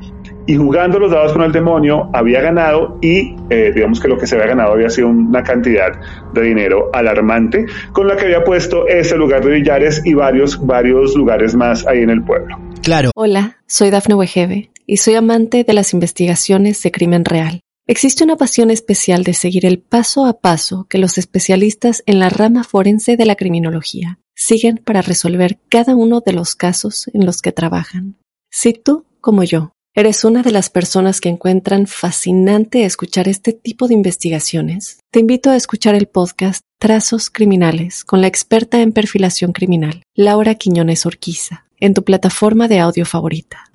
y 0.47 0.57
jugando 0.57 0.99
los 0.99 1.11
dados 1.11 1.33
con 1.33 1.43
el 1.43 1.53
demonio 1.53 2.11
había 2.13 2.41
ganado 2.41 2.99
y 3.01 3.37
eh, 3.51 3.73
digamos 3.75 4.01
que 4.01 4.09
lo 4.09 4.19
que 4.19 4.27
se 4.27 4.35
había 4.35 4.49
ganado 4.49 4.73
había 4.73 4.91
sido 4.91 5.09
una 5.09 5.43
cantidad 5.43 5.93
de 6.33 6.43
dinero 6.43 6.91
alarmante 6.93 7.67
con 7.93 8.09
la 8.09 8.17
que 8.17 8.25
había 8.25 8.45
puesto 8.45 8.87
ese 8.87 9.17
lugar 9.17 9.45
de 9.45 9.53
billares 9.53 10.03
y 10.05 10.15
varios, 10.15 10.65
varios 10.65 11.15
lugares 11.15 11.55
más 11.55 11.87
ahí 11.87 12.01
en 12.01 12.11
el 12.11 12.23
pueblo. 12.23 12.59
Claro. 12.83 13.11
Hola, 13.15 13.59
soy 13.67 13.91
Dafne 13.91 14.15
Wegebe 14.15 14.71
y 14.87 14.97
soy 14.97 15.15
amante 15.15 15.65
de 15.65 15.73
las 15.73 15.93
investigaciones 15.93 16.83
de 16.83 16.91
crimen 16.91 17.25
real. 17.25 17.61
Existe 17.87 18.23
una 18.23 18.37
pasión 18.37 18.71
especial 18.71 19.25
de 19.25 19.35
seguir 19.35 19.67
el 19.67 19.81
paso 19.81 20.25
a 20.25 20.41
paso 20.41 20.87
que 20.89 20.99
los 20.99 21.19
especialistas 21.19 22.03
en 22.07 22.21
la 22.21 22.29
rama 22.29 22.63
forense 22.63 23.17
de 23.17 23.25
la 23.25 23.35
criminología 23.35 24.21
siguen 24.35 24.77
para 24.79 25.03
resolver 25.03 25.59
cada 25.69 25.95
uno 25.95 26.21
de 26.21 26.33
los 26.33 26.55
casos 26.55 27.11
en 27.13 27.27
los 27.27 27.43
que 27.43 27.53
trabajan. 27.53 28.17
Si 28.51 28.73
tú, 28.73 29.07
como 29.21 29.43
yo, 29.45 29.73
¿Eres 30.01 30.25
una 30.25 30.43
de 30.43 30.51
las 30.51 30.71
personas 30.71 31.21
que 31.21 31.29
encuentran 31.29 31.87
fascinante 31.87 32.87
escuchar 32.87 33.29
este 33.29 33.53
tipo 33.53 33.87
de 33.87 33.93
investigaciones? 33.93 35.01
Te 35.11 35.21
invito 35.21 35.51
a 35.51 35.57
escuchar 35.57 35.95
el 35.95 36.07
podcast 36.07 36.63
Trazos 36.79 37.29
Criminales 37.29 38.03
con 38.03 38.23
la 38.23 38.27
experta 38.27 38.81
en 38.81 38.93
perfilación 38.93 39.53
criminal, 39.53 40.03
Laura 40.15 40.55
Quiñones 40.55 41.05
Orquiza, 41.05 41.67
en 41.81 41.93
tu 41.93 42.03
plataforma 42.03 42.67
de 42.67 42.79
audio 42.79 43.05
favorita. 43.05 43.71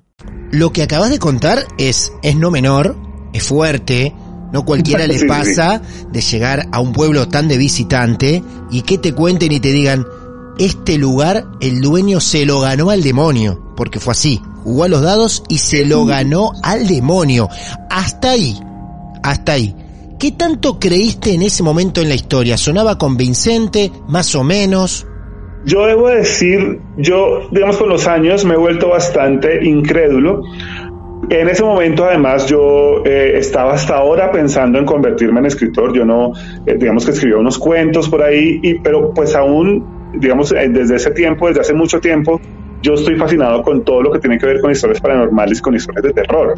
Lo 0.50 0.72
que 0.72 0.82
acabas 0.82 1.10
de 1.10 1.20
contar 1.20 1.64
es, 1.78 2.10
es 2.24 2.34
no 2.34 2.50
menor, 2.50 2.96
es 3.32 3.44
fuerte, 3.44 4.12
no 4.52 4.64
cualquiera 4.64 5.06
le 5.06 5.26
pasa 5.26 5.80
de 6.10 6.20
llegar 6.22 6.66
a 6.72 6.80
un 6.80 6.92
pueblo 6.92 7.28
tan 7.28 7.46
de 7.46 7.56
visitante 7.56 8.42
y 8.72 8.82
que 8.82 8.98
te 8.98 9.12
cuenten 9.12 9.52
y 9.52 9.60
te 9.60 9.70
digan, 9.70 10.04
este 10.58 10.98
lugar 10.98 11.46
el 11.60 11.80
dueño 11.80 12.18
se 12.18 12.46
lo 12.46 12.58
ganó 12.58 12.90
al 12.90 13.04
demonio, 13.04 13.72
porque 13.76 14.00
fue 14.00 14.10
así 14.10 14.42
jugó 14.66 14.82
a 14.82 14.88
los 14.88 15.00
dados 15.00 15.44
y 15.48 15.58
se 15.58 15.86
lo 15.86 16.04
ganó 16.04 16.50
al 16.64 16.88
demonio. 16.88 17.48
Hasta 17.88 18.32
ahí, 18.32 18.58
hasta 19.22 19.52
ahí. 19.52 19.76
¿Qué 20.18 20.32
tanto 20.32 20.80
creíste 20.80 21.34
en 21.34 21.42
ese 21.42 21.62
momento 21.62 22.00
en 22.00 22.08
la 22.08 22.16
historia? 22.16 22.56
¿Sonaba 22.56 22.98
convincente, 22.98 23.92
más 24.08 24.34
o 24.34 24.42
menos? 24.42 25.06
Yo 25.64 25.86
debo 25.86 26.08
decir, 26.08 26.80
yo, 26.96 27.48
digamos, 27.52 27.76
con 27.76 27.88
los 27.88 28.08
años 28.08 28.44
me 28.44 28.54
he 28.54 28.56
vuelto 28.56 28.88
bastante 28.88 29.64
incrédulo. 29.64 30.42
En 31.30 31.48
ese 31.48 31.62
momento, 31.62 32.04
además, 32.04 32.46
yo 32.46 33.04
eh, 33.04 33.34
estaba 33.36 33.74
hasta 33.74 33.96
ahora 33.96 34.32
pensando 34.32 34.80
en 34.80 34.84
convertirme 34.84 35.38
en 35.38 35.46
escritor. 35.46 35.94
Yo 35.94 36.04
no, 36.04 36.32
eh, 36.66 36.74
digamos 36.76 37.04
que 37.04 37.12
escribía 37.12 37.38
unos 37.38 37.56
cuentos 37.56 38.08
por 38.08 38.20
ahí, 38.20 38.58
y, 38.64 38.80
pero 38.80 39.14
pues 39.14 39.36
aún, 39.36 40.10
digamos, 40.14 40.50
eh, 40.50 40.68
desde 40.70 40.96
ese 40.96 41.12
tiempo, 41.12 41.46
desde 41.46 41.60
hace 41.60 41.74
mucho 41.74 42.00
tiempo, 42.00 42.40
yo 42.86 42.94
estoy 42.94 43.16
fascinado 43.16 43.62
con 43.62 43.82
todo 43.82 44.00
lo 44.00 44.12
que 44.12 44.20
tiene 44.20 44.38
que 44.38 44.46
ver 44.46 44.60
con 44.60 44.70
historias 44.70 45.00
paranormales, 45.00 45.60
con 45.60 45.74
historias 45.74 46.04
de 46.04 46.12
terror. 46.12 46.54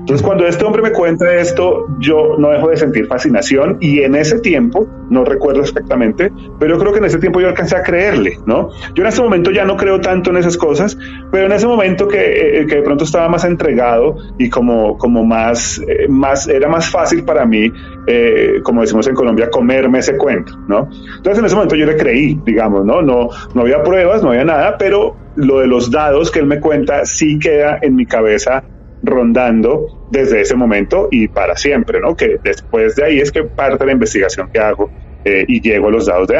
Entonces, 0.00 0.26
cuando 0.26 0.46
este 0.46 0.64
hombre 0.64 0.82
me 0.82 0.92
cuenta 0.92 1.32
esto, 1.36 1.86
yo 2.00 2.36
no 2.38 2.50
dejo 2.50 2.68
de 2.68 2.76
sentir 2.76 3.06
fascinación 3.06 3.78
y 3.80 4.00
en 4.00 4.14
ese 4.14 4.40
tiempo, 4.40 4.86
no 5.08 5.24
recuerdo 5.24 5.60
exactamente, 5.60 6.32
pero 6.58 6.78
creo 6.78 6.92
que 6.92 6.98
en 6.98 7.04
ese 7.04 7.18
tiempo 7.18 7.40
yo 7.40 7.48
alcancé 7.48 7.76
a 7.76 7.82
creerle, 7.82 8.38
¿no? 8.44 8.70
Yo 8.94 9.02
en 9.02 9.08
este 9.08 9.22
momento 9.22 9.50
ya 9.50 9.64
no 9.64 9.76
creo 9.76 10.00
tanto 10.00 10.30
en 10.30 10.38
esas 10.38 10.56
cosas, 10.56 10.98
pero 11.30 11.46
en 11.46 11.52
ese 11.52 11.66
momento 11.66 12.08
que, 12.08 12.60
eh, 12.60 12.66
que 12.66 12.76
de 12.76 12.82
pronto 12.82 13.04
estaba 13.04 13.28
más 13.28 13.44
entregado 13.44 14.16
y 14.38 14.50
como, 14.50 14.98
como 14.98 15.24
más, 15.24 15.80
eh, 15.86 16.08
más, 16.08 16.48
era 16.48 16.68
más 16.68 16.90
fácil 16.90 17.24
para 17.24 17.46
mí, 17.46 17.70
eh, 18.06 18.60
como 18.62 18.80
decimos 18.80 19.06
en 19.06 19.14
Colombia, 19.14 19.48
comerme 19.48 20.00
ese 20.00 20.16
cuento, 20.16 20.58
¿no? 20.66 20.88
Entonces 21.16 21.38
en 21.38 21.44
ese 21.44 21.54
momento 21.54 21.76
yo 21.76 21.86
le 21.86 21.96
creí, 21.96 22.40
digamos, 22.44 22.84
¿no? 22.84 23.00
No, 23.00 23.28
no 23.54 23.60
había 23.62 23.82
pruebas, 23.82 24.22
no 24.22 24.30
había 24.30 24.44
nada, 24.44 24.76
pero 24.78 25.14
lo 25.40 25.60
de 25.60 25.66
los 25.66 25.90
dados 25.90 26.30
que 26.30 26.40
él 26.40 26.46
me 26.46 26.60
cuenta 26.60 27.04
sí 27.04 27.38
queda 27.38 27.78
en 27.82 27.96
mi 27.96 28.06
cabeza 28.06 28.64
rondando 29.02 29.86
desde 30.10 30.40
ese 30.42 30.54
momento 30.54 31.08
y 31.10 31.28
para 31.28 31.56
siempre, 31.56 32.00
¿no? 32.00 32.14
Que 32.14 32.38
después 32.42 32.96
de 32.96 33.04
ahí 33.04 33.20
es 33.20 33.32
que 33.32 33.44
parte 33.44 33.86
la 33.86 33.92
investigación 33.92 34.48
que 34.52 34.60
hago 34.60 34.90
eh, 35.24 35.44
y 35.48 35.60
llego 35.60 35.88
a 35.88 35.90
los 35.90 36.06
dados 36.06 36.28
de. 36.28 36.36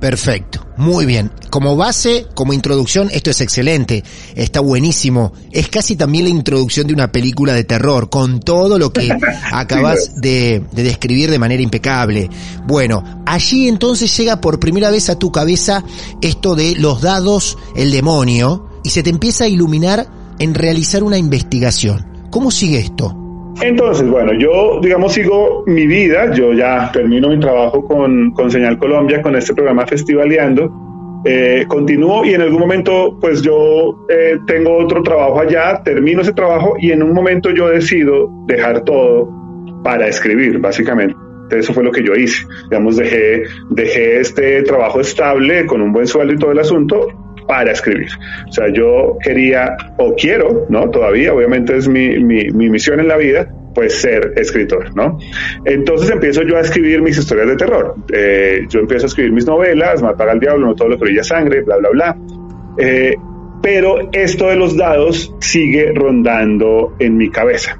Perfecto, 0.00 0.66
muy 0.76 1.04
bien. 1.04 1.30
Como 1.50 1.76
base, 1.76 2.26
como 2.34 2.52
introducción, 2.52 3.10
esto 3.12 3.30
es 3.30 3.40
excelente, 3.40 4.02
está 4.34 4.60
buenísimo. 4.60 5.32
Es 5.50 5.68
casi 5.68 5.96
también 5.96 6.24
la 6.24 6.30
introducción 6.30 6.86
de 6.86 6.94
una 6.94 7.12
película 7.12 7.52
de 7.52 7.64
terror, 7.64 8.08
con 8.08 8.40
todo 8.40 8.78
lo 8.78 8.92
que 8.92 9.10
acabas 9.52 10.20
de, 10.20 10.62
de 10.72 10.82
describir 10.82 11.30
de 11.30 11.38
manera 11.38 11.62
impecable. 11.62 12.30
Bueno, 12.66 13.22
allí 13.26 13.68
entonces 13.68 14.16
llega 14.16 14.40
por 14.40 14.58
primera 14.58 14.90
vez 14.90 15.10
a 15.10 15.18
tu 15.18 15.30
cabeza 15.30 15.84
esto 16.22 16.54
de 16.54 16.76
los 16.76 17.02
dados, 17.02 17.58
el 17.76 17.90
demonio, 17.90 18.70
y 18.82 18.90
se 18.90 19.02
te 19.02 19.10
empieza 19.10 19.44
a 19.44 19.48
iluminar 19.48 20.06
en 20.38 20.54
realizar 20.54 21.02
una 21.02 21.18
investigación. 21.18 22.06
¿Cómo 22.30 22.50
sigue 22.50 22.78
esto? 22.78 23.19
Entonces, 23.62 24.08
bueno, 24.08 24.32
yo, 24.32 24.80
digamos, 24.80 25.12
sigo 25.12 25.64
mi 25.66 25.86
vida, 25.86 26.32
yo 26.32 26.52
ya 26.52 26.90
termino 26.92 27.28
mi 27.28 27.38
trabajo 27.38 27.84
con, 27.84 28.30
con 28.32 28.50
Señal 28.50 28.78
Colombia, 28.78 29.20
con 29.20 29.36
este 29.36 29.54
programa 29.54 29.86
Festivaleando, 29.86 30.72
eh, 31.24 31.66
continúo 31.68 32.24
y 32.24 32.32
en 32.32 32.40
algún 32.40 32.60
momento, 32.60 33.18
pues 33.20 33.42
yo 33.42 34.06
eh, 34.08 34.38
tengo 34.46 34.78
otro 34.78 35.02
trabajo 35.02 35.40
allá, 35.40 35.82
termino 35.82 36.22
ese 36.22 36.32
trabajo 36.32 36.76
y 36.78 36.92
en 36.92 37.02
un 37.02 37.12
momento 37.12 37.50
yo 37.50 37.68
decido 37.68 38.30
dejar 38.46 38.82
todo 38.84 39.28
para 39.84 40.06
escribir, 40.06 40.58
básicamente. 40.58 41.16
Eso 41.50 41.74
fue 41.74 41.82
lo 41.82 41.90
que 41.90 42.02
yo 42.02 42.14
hice. 42.14 42.46
Digamos, 42.70 42.96
dejé, 42.96 43.42
dejé 43.70 44.20
este 44.20 44.62
trabajo 44.62 45.00
estable 45.00 45.66
con 45.66 45.82
un 45.82 45.92
buen 45.92 46.06
sueldo 46.06 46.32
y 46.32 46.38
todo 46.38 46.52
el 46.52 46.60
asunto 46.60 47.08
para 47.50 47.72
escribir. 47.72 48.06
O 48.48 48.52
sea, 48.52 48.72
yo 48.72 49.18
quería 49.20 49.76
o 49.96 50.14
quiero, 50.14 50.66
¿no? 50.68 50.88
Todavía, 50.88 51.34
obviamente 51.34 51.76
es 51.76 51.88
mi, 51.88 52.20
mi, 52.20 52.48
mi 52.50 52.70
misión 52.70 53.00
en 53.00 53.08
la 53.08 53.16
vida, 53.16 53.48
pues 53.74 54.00
ser 54.00 54.34
escritor, 54.36 54.94
¿no? 54.94 55.18
Entonces 55.64 56.10
empiezo 56.10 56.42
yo 56.44 56.56
a 56.58 56.60
escribir 56.60 57.02
mis 57.02 57.18
historias 57.18 57.48
de 57.48 57.56
terror. 57.56 57.96
Eh, 58.12 58.66
yo 58.68 58.78
empiezo 58.78 59.06
a 59.06 59.08
escribir 59.08 59.32
mis 59.32 59.46
novelas, 59.46 60.00
Matar 60.00 60.28
al 60.28 60.38
Diablo, 60.38 60.68
No 60.68 60.76
todo 60.76 60.90
lo 60.90 60.96
que 60.96 61.06
brilla 61.06 61.24
sangre, 61.24 61.62
bla, 61.62 61.78
bla, 61.78 61.88
bla. 61.90 62.16
Eh, 62.78 63.16
pero 63.60 64.10
esto 64.12 64.46
de 64.46 64.54
los 64.54 64.76
dados 64.76 65.34
sigue 65.40 65.90
rondando 65.92 66.94
en 67.00 67.16
mi 67.16 67.30
cabeza. 67.30 67.76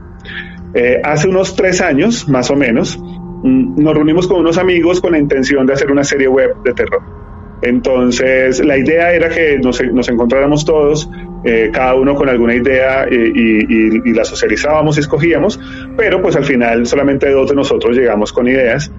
Eh, 0.75 1.01
hace 1.05 1.29
unos 1.29 1.55
tres 1.55 1.81
años, 1.81 2.29
más 2.29 2.51
o 2.51 2.57
menos, 2.57 2.99
mm, 2.99 3.81
nos 3.81 3.95
reunimos 3.95 4.27
con 4.27 4.41
unos 4.41 4.59
amigos 4.59 5.01
con 5.01 5.13
la 5.13 5.19
intención 5.19 5.65
de 5.65 5.75
hacer 5.75 5.93
una 5.93 6.03
serie 6.03 6.27
web 6.27 6.57
de 6.65 6.73
terror. 6.73 7.20
Entonces, 7.63 8.65
la 8.65 8.79
idea 8.79 9.13
era 9.13 9.29
que 9.29 9.59
nos, 9.59 9.83
nos 9.93 10.09
encontráramos 10.09 10.65
todos, 10.65 11.11
eh, 11.45 11.71
cada 11.73 11.95
uno 11.95 12.15
con 12.15 12.29
alguna 12.29 12.55
idea 12.55 13.05
eh, 13.05 13.33
y, 13.35 14.13
la 14.13 14.25
socializábamos 14.25 14.97
y 14.97 15.01
escogíamos, 15.01 15.59
pero 15.97 16.21
pues 16.21 16.37
al 16.37 16.45
final 16.45 16.85
solamente 16.87 17.31
dos 17.31 17.49
de 17.49 17.57
nosotros 17.57 17.97
llegamos 17.97 18.33
con 18.33 18.47
ideas. 18.47 18.91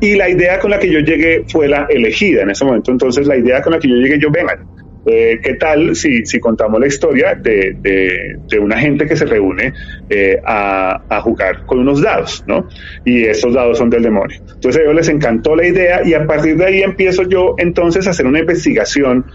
Y 0.00 0.16
la 0.16 0.28
idea 0.28 0.58
con 0.58 0.70
la 0.70 0.78
que 0.78 0.90
yo 0.90 1.00
llegué 1.00 1.44
fue 1.48 1.68
la 1.68 1.86
elegida 1.88 2.42
en 2.42 2.50
ese 2.50 2.64
momento. 2.64 2.90
Entonces, 2.90 3.26
la 3.26 3.36
idea 3.36 3.62
con 3.62 3.72
la 3.72 3.78
que 3.78 3.88
yo 3.88 3.96
llegué, 3.96 4.18
yo, 4.18 4.30
vengan, 4.30 4.58
eh, 5.06 5.38
¿Qué 5.42 5.54
tal 5.54 5.94
si, 5.94 6.24
si, 6.24 6.40
contamos 6.40 6.80
la 6.80 6.86
historia 6.86 7.34
de, 7.34 7.76
de, 7.80 8.58
una 8.58 8.78
gente 8.78 9.06
que 9.06 9.16
se 9.16 9.26
reúne 9.26 9.72
eh, 10.08 10.40
a, 10.44 11.02
a, 11.08 11.20
jugar 11.20 11.66
con 11.66 11.80
unos 11.80 12.00
dados, 12.00 12.42
¿no? 12.46 12.68
Y 13.04 13.24
estos 13.24 13.52
dados 13.52 13.76
son 13.78 13.90
del 13.90 14.02
demonio. 14.02 14.38
Entonces 14.54 14.80
a 14.80 14.84
ellos 14.84 14.94
les 14.94 15.08
encantó 15.08 15.54
la 15.56 15.66
idea 15.66 16.06
y 16.06 16.14
a 16.14 16.26
partir 16.26 16.56
de 16.56 16.64
ahí 16.64 16.82
empiezo 16.82 17.24
yo 17.24 17.54
entonces 17.58 18.06
a 18.06 18.10
hacer 18.10 18.26
una 18.26 18.38
investigación 18.38 19.26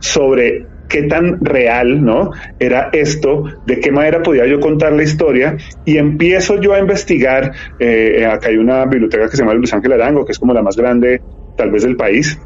sobre 0.00 0.66
qué 0.88 1.04
tan 1.04 1.44
real, 1.44 2.04
¿no? 2.04 2.30
Era 2.58 2.90
esto, 2.92 3.44
de 3.66 3.80
qué 3.80 3.90
manera 3.90 4.22
podía 4.22 4.46
yo 4.46 4.60
contar 4.60 4.92
la 4.92 5.02
historia 5.02 5.56
y 5.84 5.96
empiezo 5.96 6.60
yo 6.60 6.74
a 6.74 6.78
investigar, 6.78 7.52
eh, 7.78 8.26
acá 8.30 8.48
hay 8.48 8.56
una 8.56 8.84
biblioteca 8.84 9.28
que 9.28 9.36
se 9.36 9.42
llama 9.42 9.54
Luis 9.54 9.72
Ángel 9.72 9.92
Arango, 9.92 10.24
que 10.24 10.32
es 10.32 10.38
como 10.38 10.52
la 10.52 10.62
más 10.62 10.76
grande 10.76 11.20
tal 11.56 11.70
vez 11.70 11.82
del 11.82 11.96
país, 11.96 12.38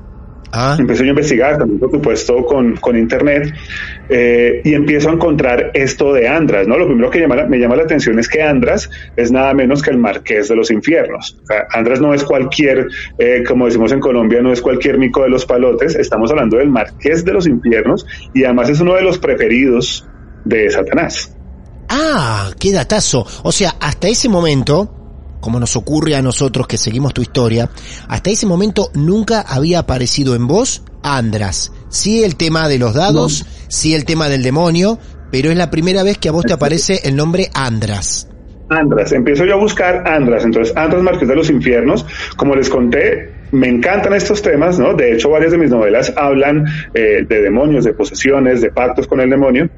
Ah. 0.52 0.76
Empecé 0.78 1.02
yo 1.02 1.08
a 1.08 1.10
investigar, 1.10 1.58
también 1.58 1.78
por 1.78 1.90
supuesto 1.90 2.44
con, 2.44 2.76
con 2.76 2.96
internet, 2.96 3.54
eh, 4.08 4.62
y 4.64 4.74
empiezo 4.74 5.10
a 5.10 5.12
encontrar 5.12 5.70
esto 5.74 6.12
de 6.12 6.26
Andras, 6.26 6.66
¿no? 6.66 6.78
Lo 6.78 6.86
primero 6.86 7.10
que 7.10 7.26
me 7.26 7.58
llama 7.58 7.76
la 7.76 7.82
atención 7.82 8.18
es 8.18 8.28
que 8.28 8.42
Andras 8.42 8.90
es 9.16 9.30
nada 9.30 9.52
menos 9.54 9.82
que 9.82 9.90
el 9.90 9.98
marqués 9.98 10.48
de 10.48 10.56
los 10.56 10.70
infiernos. 10.70 11.38
Andras 11.70 12.00
no 12.00 12.14
es 12.14 12.24
cualquier, 12.24 12.88
eh, 13.18 13.42
como 13.46 13.66
decimos 13.66 13.92
en 13.92 14.00
Colombia, 14.00 14.40
no 14.40 14.52
es 14.52 14.62
cualquier 14.62 14.98
mico 14.98 15.22
de 15.22 15.28
los 15.28 15.44
palotes, 15.44 15.94
estamos 15.96 16.30
hablando 16.30 16.56
del 16.56 16.70
marqués 16.70 17.24
de 17.24 17.32
los 17.32 17.46
infiernos, 17.46 18.06
y 18.34 18.44
además 18.44 18.70
es 18.70 18.80
uno 18.80 18.94
de 18.94 19.02
los 19.02 19.18
preferidos 19.18 20.06
de 20.44 20.70
Satanás. 20.70 21.34
Ah, 21.88 22.50
qué 22.58 22.72
datazo. 22.72 23.26
O 23.42 23.52
sea, 23.52 23.74
hasta 23.80 24.08
ese 24.08 24.28
momento, 24.28 24.97
como 25.40 25.60
nos 25.60 25.76
ocurre 25.76 26.16
a 26.16 26.22
nosotros 26.22 26.66
que 26.66 26.78
seguimos 26.78 27.14
tu 27.14 27.22
historia, 27.22 27.70
hasta 28.08 28.30
ese 28.30 28.46
momento 28.46 28.90
nunca 28.94 29.40
había 29.40 29.80
aparecido 29.80 30.34
en 30.34 30.46
vos 30.46 30.82
Andras. 31.02 31.72
Sí 31.88 32.24
el 32.24 32.36
tema 32.36 32.68
de 32.68 32.78
los 32.78 32.94
dados, 32.94 33.46
sí 33.68 33.94
el 33.94 34.04
tema 34.04 34.28
del 34.28 34.42
demonio, 34.42 34.98
pero 35.30 35.50
es 35.50 35.56
la 35.56 35.70
primera 35.70 36.02
vez 36.02 36.18
que 36.18 36.28
a 36.28 36.32
vos 36.32 36.44
te 36.44 36.52
aparece 36.54 37.00
el 37.04 37.16
nombre 37.16 37.48
Andras. 37.54 38.28
Andras, 38.70 39.12
empiezo 39.12 39.46
yo 39.46 39.54
a 39.54 39.58
buscar 39.58 40.06
Andras, 40.06 40.44
entonces 40.44 40.76
Andras 40.76 41.02
Marqués 41.02 41.28
de 41.28 41.36
los 41.36 41.48
Infiernos, 41.48 42.04
como 42.36 42.54
les 42.54 42.68
conté, 42.68 43.32
me 43.50 43.68
encantan 43.68 44.12
estos 44.12 44.42
temas, 44.42 44.78
¿no? 44.78 44.92
De 44.92 45.14
hecho, 45.14 45.30
varias 45.30 45.52
de 45.52 45.58
mis 45.58 45.70
novelas 45.70 46.12
hablan 46.16 46.66
eh, 46.92 47.24
de 47.26 47.42
demonios, 47.42 47.84
de 47.84 47.94
posesiones, 47.94 48.60
de 48.60 48.70
pactos 48.70 49.06
con 49.06 49.20
el 49.20 49.30
demonio, 49.30 49.70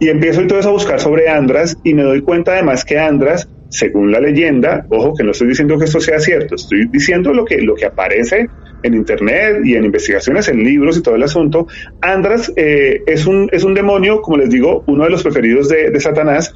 y 0.00 0.08
empiezo 0.08 0.40
entonces 0.40 0.66
a 0.66 0.70
buscar 0.70 1.00
sobre 1.00 1.28
Andras 1.28 1.76
y 1.84 1.94
me 1.94 2.02
doy 2.02 2.20
cuenta 2.22 2.52
además 2.52 2.84
que 2.84 2.98
Andras 2.98 3.48
según 3.68 4.12
la 4.12 4.20
leyenda, 4.20 4.86
ojo 4.90 5.14
que 5.14 5.24
no 5.24 5.32
estoy 5.32 5.48
diciendo 5.48 5.78
que 5.78 5.84
esto 5.84 6.00
sea 6.00 6.18
cierto, 6.20 6.54
estoy 6.54 6.86
diciendo 6.88 7.32
lo 7.32 7.44
que, 7.44 7.60
lo 7.60 7.74
que 7.74 7.86
aparece 7.86 8.48
en 8.82 8.94
internet 8.94 9.60
y 9.64 9.74
en 9.74 9.84
investigaciones, 9.84 10.48
en 10.48 10.62
libros 10.62 10.96
y 10.96 11.02
todo 11.02 11.16
el 11.16 11.22
asunto. 11.22 11.66
Andras 12.00 12.52
eh, 12.56 13.02
es, 13.06 13.26
un, 13.26 13.48
es 13.52 13.64
un 13.64 13.74
demonio, 13.74 14.22
como 14.22 14.36
les 14.36 14.50
digo, 14.50 14.84
uno 14.86 15.04
de 15.04 15.10
los 15.10 15.22
preferidos 15.22 15.68
de, 15.68 15.90
de 15.90 16.00
Satanás, 16.00 16.54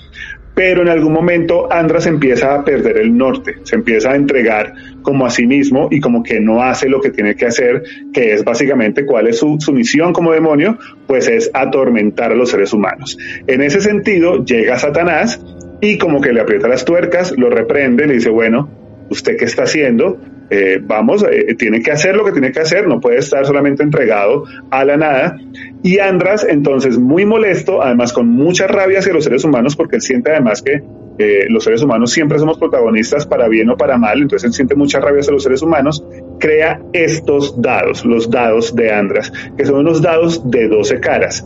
pero 0.55 0.83
en 0.83 0.89
algún 0.89 1.13
momento 1.13 1.73
Andras 1.73 2.07
empieza 2.07 2.55
a 2.55 2.65
perder 2.65 2.99
el 2.99 3.17
norte, 3.17 3.57
se 3.63 3.77
empieza 3.77 4.11
a 4.11 4.17
entregar 4.17 4.75
como 5.03 5.25
a 5.25 5.31
sí 5.31 5.47
mismo 5.47 5.89
y 5.91 6.01
como 6.01 6.23
que 6.23 6.41
no 6.41 6.63
hace 6.63 6.89
lo 6.89 7.01
que 7.01 7.11
tiene 7.11 7.35
que 7.35 7.47
hacer, 7.47 7.83
que 8.13 8.35
es 8.35 8.45
básicamente 8.45 9.07
cuál 9.07 9.29
es 9.29 9.39
su, 9.39 9.57
su 9.59 9.73
misión 9.73 10.13
como 10.13 10.33
demonio, 10.33 10.77
pues 11.07 11.29
es 11.29 11.51
atormentar 11.55 12.33
a 12.33 12.35
los 12.35 12.51
seres 12.51 12.73
humanos. 12.73 13.17
En 13.47 13.63
ese 13.63 13.81
sentido, 13.81 14.45
llega 14.45 14.79
Satanás 14.79 15.41
y 15.81 15.99
como 15.99 16.21
que 16.21 16.33
le 16.33 16.41
aprieta 16.41 16.69
las 16.69 16.85
tuercas, 16.85 17.35
lo 17.37 17.51
reprende, 17.51 18.07
le 18.07 18.15
dice, 18.15 18.31
bueno, 18.31 18.69
¿usted 19.09 19.37
qué 19.37 19.45
está 19.45 19.65
haciendo? 19.65 20.19
Eh, 20.51 20.81
vamos, 20.83 21.25
eh, 21.31 21.55
tiene 21.55 21.81
que 21.81 21.93
hacer 21.93 22.17
lo 22.17 22.25
que 22.25 22.33
tiene 22.33 22.51
que 22.51 22.59
hacer, 22.59 22.89
no 22.89 23.01
puede 23.01 23.19
estar 23.19 23.47
solamente 23.47 23.83
entregado 23.83 24.45
a 24.71 24.85
la 24.85 24.97
nada. 24.97 25.37
Y 25.83 25.99
Andras, 26.01 26.45
entonces, 26.49 26.99
muy 26.99 27.25
molesto, 27.25 27.83
además 27.83 28.13
con 28.13 28.29
mucha 28.29 28.67
rabia 28.67 28.99
hacia 28.99 29.13
los 29.13 29.25
seres 29.25 29.45
humanos, 29.45 29.77
porque 29.77 29.97
él 29.97 30.03
siente 30.03 30.33
además 30.33 30.61
que 30.61 30.83
eh, 31.19 31.47
los 31.49 31.63
seres 31.63 31.83
humanos 31.83 32.11
siempre 32.11 32.39
somos 32.39 32.59
protagonistas 32.59 33.27
para 33.27 33.47
bien 33.47 33.71
o 33.71 33.77
para 33.77 33.97
mal, 33.97 34.23
entonces 34.23 34.49
él 34.49 34.53
siente 34.53 34.75
mucha 34.75 35.01
rabia 35.01 35.21
hacia 35.21 35.33
los 35.33 35.43
seres 35.43 35.63
humanos, 35.63 36.05
crea 36.41 36.81
estos 36.93 37.61
dados, 37.61 38.05
los 38.05 38.29
dados 38.31 38.75
de 38.75 38.91
Andras, 38.91 39.33
que 39.57 39.65
son 39.65 39.81
unos 39.81 40.03
dados 40.03 40.51
de 40.51 40.67
12 40.67 40.99
caras. 40.99 41.45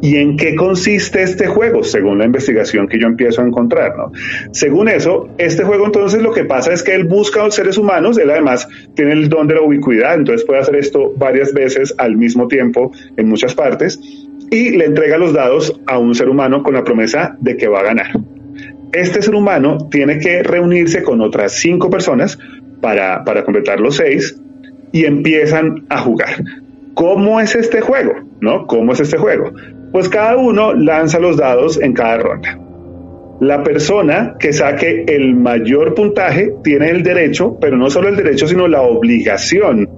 ¿Y 0.00 0.16
en 0.16 0.36
qué 0.36 0.54
consiste 0.54 1.22
este 1.22 1.46
juego? 1.46 1.82
Según 1.82 2.18
la 2.18 2.26
investigación 2.26 2.88
que 2.88 2.98
yo 2.98 3.06
empiezo 3.06 3.42
a 3.42 3.46
encontrar, 3.46 3.96
¿no? 3.96 4.12
Según 4.52 4.88
eso, 4.88 5.28
este 5.38 5.64
juego 5.64 5.86
entonces 5.86 6.22
lo 6.22 6.32
que 6.32 6.44
pasa 6.44 6.72
es 6.72 6.82
que 6.82 6.94
él 6.94 7.04
busca 7.04 7.40
a 7.40 7.44
los 7.46 7.54
seres 7.54 7.78
humanos, 7.78 8.18
él 8.18 8.30
además 8.30 8.68
tiene 8.94 9.12
el 9.12 9.28
don 9.28 9.46
de 9.46 9.54
la 9.54 9.62
ubicuidad, 9.62 10.14
entonces 10.14 10.46
puede 10.46 10.60
hacer 10.60 10.76
esto 10.76 11.12
varias 11.16 11.52
veces 11.52 11.94
al 11.98 12.16
mismo 12.16 12.48
tiempo 12.48 12.92
en 13.16 13.28
muchas 13.28 13.54
partes, 13.54 13.98
y 14.50 14.70
le 14.70 14.84
entrega 14.84 15.18
los 15.18 15.32
dados 15.32 15.80
a 15.86 15.98
un 15.98 16.14
ser 16.14 16.28
humano 16.28 16.62
con 16.62 16.74
la 16.74 16.84
promesa 16.84 17.36
de 17.40 17.56
que 17.56 17.68
va 17.68 17.80
a 17.80 17.84
ganar. 17.84 18.12
Este 18.92 19.22
ser 19.22 19.34
humano 19.34 19.88
tiene 19.90 20.18
que 20.18 20.42
reunirse 20.42 21.02
con 21.02 21.20
otras 21.20 21.52
cinco 21.52 21.90
personas 21.90 22.38
para, 22.80 23.24
para 23.24 23.44
completar 23.44 23.80
los 23.80 23.96
seis 23.96 24.40
y 24.92 25.06
empiezan 25.06 25.84
a 25.88 25.98
jugar. 25.98 26.36
¿Cómo 26.94 27.40
es 27.40 27.54
este 27.54 27.80
juego? 27.80 28.12
¿No? 28.40 28.66
¿Cómo 28.66 28.92
es 28.92 29.00
este 29.00 29.18
juego? 29.18 29.50
Pues 29.92 30.08
cada 30.08 30.36
uno 30.36 30.72
lanza 30.74 31.18
los 31.18 31.36
dados 31.36 31.80
en 31.80 31.92
cada 31.92 32.18
ronda. 32.18 32.58
La 33.40 33.62
persona 33.64 34.36
que 34.38 34.52
saque 34.52 35.04
el 35.08 35.34
mayor 35.34 35.94
puntaje 35.94 36.54
tiene 36.62 36.90
el 36.90 37.02
derecho, 37.02 37.58
pero 37.60 37.76
no 37.76 37.90
solo 37.90 38.08
el 38.08 38.16
derecho, 38.16 38.46
sino 38.46 38.68
la 38.68 38.82
obligación 38.82 39.88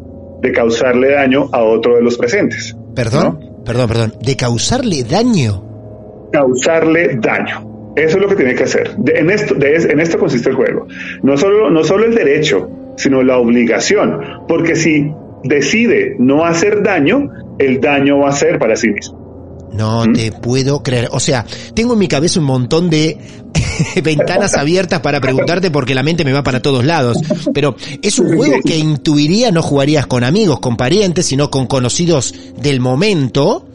de 0.40 0.52
causarle 0.52 1.12
daño 1.12 1.48
a 1.52 1.62
otro 1.62 1.96
de 1.96 2.02
los 2.02 2.16
presentes. 2.16 2.74
Perdón, 2.94 3.38
perdón, 3.64 3.88
perdón. 3.88 4.12
¿De 4.22 4.36
causarle 4.36 5.04
daño? 5.04 6.30
Causarle 6.32 7.18
daño. 7.20 7.92
Eso 7.96 8.16
es 8.16 8.22
lo 8.22 8.28
que 8.28 8.36
tiene 8.36 8.54
que 8.54 8.64
hacer. 8.64 8.94
en, 9.06 9.30
esto, 9.30 9.54
en 9.58 10.00
esto 10.00 10.18
consiste 10.18 10.50
el 10.50 10.56
juego. 10.56 10.86
No 11.22 11.36
solo, 11.36 11.70
no 11.70 11.84
solo 11.84 12.04
el 12.04 12.14
derecho, 12.14 12.68
sino 12.96 13.22
la 13.22 13.38
obligación. 13.38 14.20
Porque 14.48 14.76
si 14.76 15.10
decide 15.44 16.16
no 16.18 16.44
hacer 16.44 16.82
daño, 16.82 17.30
el 17.58 17.80
daño 17.80 18.18
va 18.18 18.30
a 18.30 18.32
ser 18.32 18.58
para 18.58 18.76
sí 18.76 18.88
mismo. 18.88 19.26
No 19.72 20.04
¿Mm? 20.04 20.12
te 20.12 20.32
puedo 20.32 20.82
creer. 20.82 21.08
O 21.12 21.20
sea, 21.20 21.44
tengo 21.74 21.92
en 21.92 21.98
mi 21.98 22.08
cabeza 22.08 22.40
un 22.40 22.46
montón 22.46 22.88
de 22.88 23.18
ventanas 24.02 24.54
abiertas 24.54 25.00
para 25.00 25.20
preguntarte 25.20 25.70
porque 25.70 25.94
la 25.94 26.02
mente 26.02 26.24
me 26.24 26.32
va 26.32 26.42
para 26.42 26.60
todos 26.60 26.84
lados. 26.84 27.18
Pero 27.52 27.76
es 28.02 28.18
un 28.18 28.36
juego 28.36 28.56
que 28.64 28.78
intuiría 28.78 29.50
no 29.50 29.62
jugarías 29.62 30.06
con 30.06 30.24
amigos, 30.24 30.60
con 30.60 30.76
parientes, 30.76 31.26
sino 31.26 31.50
con 31.50 31.66
conocidos 31.66 32.34
del 32.60 32.80
momento, 32.80 33.66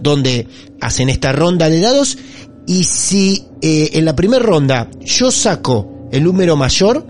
donde 0.00 0.46
hacen 0.80 1.08
esta 1.08 1.32
ronda 1.32 1.68
de 1.68 1.80
dados. 1.80 2.18
Y 2.66 2.84
si 2.84 3.44
eh, 3.62 3.90
en 3.94 4.04
la 4.04 4.16
primera 4.16 4.44
ronda 4.44 4.88
yo 5.00 5.30
saco 5.30 6.08
el 6.12 6.24
número 6.24 6.56
mayor, 6.56 7.06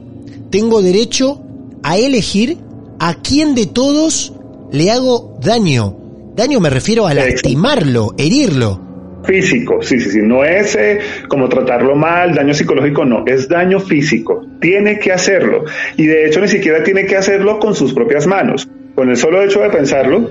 tengo 0.51 0.83
derecho 0.83 1.43
a 1.83 1.97
elegir 1.97 2.59
a 2.99 3.15
quién 3.15 3.55
de 3.55 3.67
todos 3.67 4.33
le 4.73 4.91
hago 4.91 5.39
daño. 5.43 5.97
Daño 6.35 6.61
me 6.61 6.71
refiero 6.71 7.07
a 7.07 7.15
lastimarlo, 7.15 8.15
herirlo. 8.19 8.83
físico, 9.25 9.83
sí, 9.83 9.99
sí, 9.99 10.11
sí, 10.11 10.19
no 10.23 10.45
es 10.45 10.77
eh, 10.77 11.01
como 11.29 11.49
tratarlo 11.49 11.97
mal, 11.97 12.35
daño 12.35 12.55
psicológico, 12.55 13.05
no, 13.05 13.25
es 13.27 13.49
daño 13.49 13.81
físico, 13.81 14.45
tiene 14.61 15.01
que 15.01 15.13
hacerlo 15.13 15.65
y 15.97 16.07
de 16.07 16.27
hecho 16.27 16.41
ni 16.41 16.47
siquiera 16.47 16.85
tiene 16.85 17.07
que 17.07 17.17
hacerlo 17.17 17.59
con 17.59 17.75
sus 17.75 17.93
propias 17.93 18.27
manos, 18.27 18.69
con 18.95 19.11
el 19.11 19.17
solo 19.17 19.43
hecho 19.43 19.61
de 19.61 19.71
pensarlo, 19.71 20.31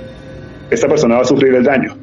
esta 0.69 0.87
persona 0.87 1.15
va 1.15 1.21
a 1.21 1.25
sufrir 1.25 1.53
el 1.55 1.63
daño. 1.63 1.97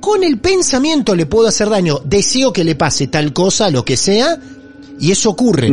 Con 0.00 0.22
el 0.22 0.38
pensamiento 0.38 1.14
le 1.14 1.26
puedo 1.26 1.48
hacer 1.48 1.68
daño, 1.68 1.98
deseo 2.04 2.52
que 2.52 2.64
le 2.64 2.74
pase 2.74 3.08
tal 3.08 3.32
cosa, 3.32 3.70
lo 3.70 3.84
que 3.84 3.96
sea, 3.96 4.38
y 4.98 5.10
eso 5.10 5.30
ocurre. 5.30 5.70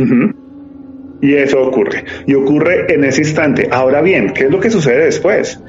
Y 1.22 1.36
eso 1.36 1.62
ocurre. 1.62 2.04
Y 2.26 2.34
ocurre 2.34 2.92
en 2.92 3.04
ese 3.04 3.20
instante. 3.20 3.68
Ahora 3.70 4.02
bien, 4.02 4.32
¿qué 4.34 4.44
es 4.44 4.50
lo 4.50 4.58
que 4.60 4.70
sucede 4.70 5.04
después? 5.04 5.62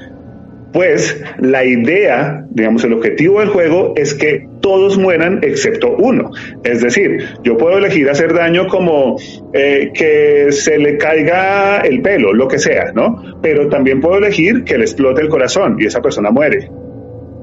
Pues 0.72 1.22
la 1.38 1.64
idea, 1.64 2.44
digamos, 2.50 2.82
el 2.82 2.94
objetivo 2.94 3.38
del 3.38 3.50
juego 3.50 3.92
es 3.94 4.12
que 4.12 4.48
todos 4.60 4.98
mueran 4.98 5.38
excepto 5.42 5.94
uno. 5.96 6.32
Es 6.64 6.82
decir, 6.82 7.24
yo 7.44 7.56
puedo 7.56 7.78
elegir 7.78 8.10
hacer 8.10 8.34
daño 8.34 8.66
como 8.66 9.16
eh, 9.52 9.92
que 9.94 10.50
se 10.50 10.78
le 10.78 10.98
caiga 10.98 11.78
el 11.82 12.02
pelo, 12.02 12.32
lo 12.32 12.48
que 12.48 12.58
sea, 12.58 12.90
¿no? 12.92 13.38
Pero 13.40 13.68
también 13.68 14.00
puedo 14.00 14.18
elegir 14.18 14.64
que 14.64 14.76
le 14.76 14.82
explote 14.82 15.22
el 15.22 15.28
corazón 15.28 15.76
y 15.78 15.86
esa 15.86 16.02
persona 16.02 16.32
muere. 16.32 16.68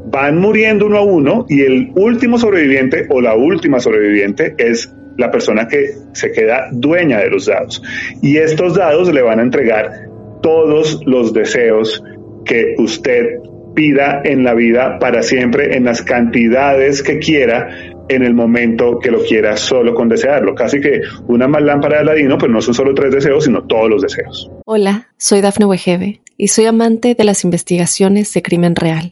Van 0.07 0.37
muriendo 0.37 0.87
uno 0.87 0.97
a 0.97 1.03
uno 1.03 1.45
y 1.47 1.61
el 1.61 1.91
último 1.95 2.37
sobreviviente 2.37 3.05
o 3.09 3.21
la 3.21 3.35
última 3.35 3.79
sobreviviente 3.79 4.55
es 4.57 4.93
la 5.21 5.31
persona 5.31 5.67
que 5.67 5.93
se 6.11 6.31
queda 6.31 6.67
dueña 6.71 7.19
de 7.19 7.29
los 7.29 7.45
dados. 7.45 7.81
Y 8.21 8.37
estos 8.37 8.75
dados 8.75 9.13
le 9.13 9.21
van 9.21 9.39
a 9.39 9.43
entregar 9.43 10.09
todos 10.41 10.99
los 11.05 11.33
deseos 11.33 12.03
que 12.45 12.75
usted 12.77 13.39
pida 13.73 14.21
en 14.25 14.43
la 14.43 14.53
vida 14.53 14.99
para 14.99 15.23
siempre, 15.23 15.77
en 15.77 15.85
las 15.85 16.01
cantidades 16.01 17.01
que 17.01 17.19
quiera, 17.19 17.69
en 18.09 18.23
el 18.23 18.33
momento 18.33 18.99
que 18.99 19.11
lo 19.11 19.23
quiera, 19.23 19.55
solo 19.55 19.93
con 19.93 20.09
desearlo. 20.09 20.55
Casi 20.55 20.81
que 20.81 21.01
una 21.27 21.47
más 21.47 21.61
lámpara 21.61 21.97
de 21.97 22.01
Aladino, 22.01 22.37
pues 22.37 22.51
no 22.51 22.61
son 22.61 22.73
solo 22.73 22.93
tres 22.93 23.13
deseos, 23.13 23.45
sino 23.45 23.63
todos 23.63 23.89
los 23.89 24.01
deseos. 24.01 24.51
Hola, 24.65 25.07
soy 25.17 25.41
Dafne 25.41 25.65
Wegebe 25.65 26.21
y 26.37 26.49
soy 26.49 26.65
amante 26.65 27.15
de 27.15 27.23
las 27.23 27.43
investigaciones 27.43 28.33
de 28.33 28.41
crimen 28.41 28.75
real. 28.75 29.11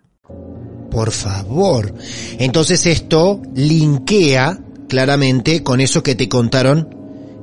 Por 0.91 1.11
favor. 1.11 1.93
Entonces 2.37 2.85
esto 2.85 3.41
linkea 3.55 4.59
claramente 4.87 5.63
con 5.63 5.79
eso 5.79 6.03
que 6.03 6.15
te 6.15 6.27
contaron 6.27 6.95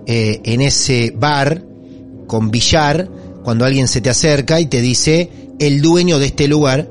eh, 0.06 0.40
en 0.44 0.60
ese 0.60 1.12
bar 1.16 1.62
con 2.26 2.50
billar, 2.50 3.08
cuando 3.42 3.64
alguien 3.64 3.88
se 3.88 4.00
te 4.00 4.10
acerca 4.10 4.60
y 4.60 4.66
te 4.66 4.80
dice, 4.80 5.30
el 5.58 5.80
dueño 5.80 6.18
de 6.18 6.26
este 6.26 6.46
lugar 6.46 6.88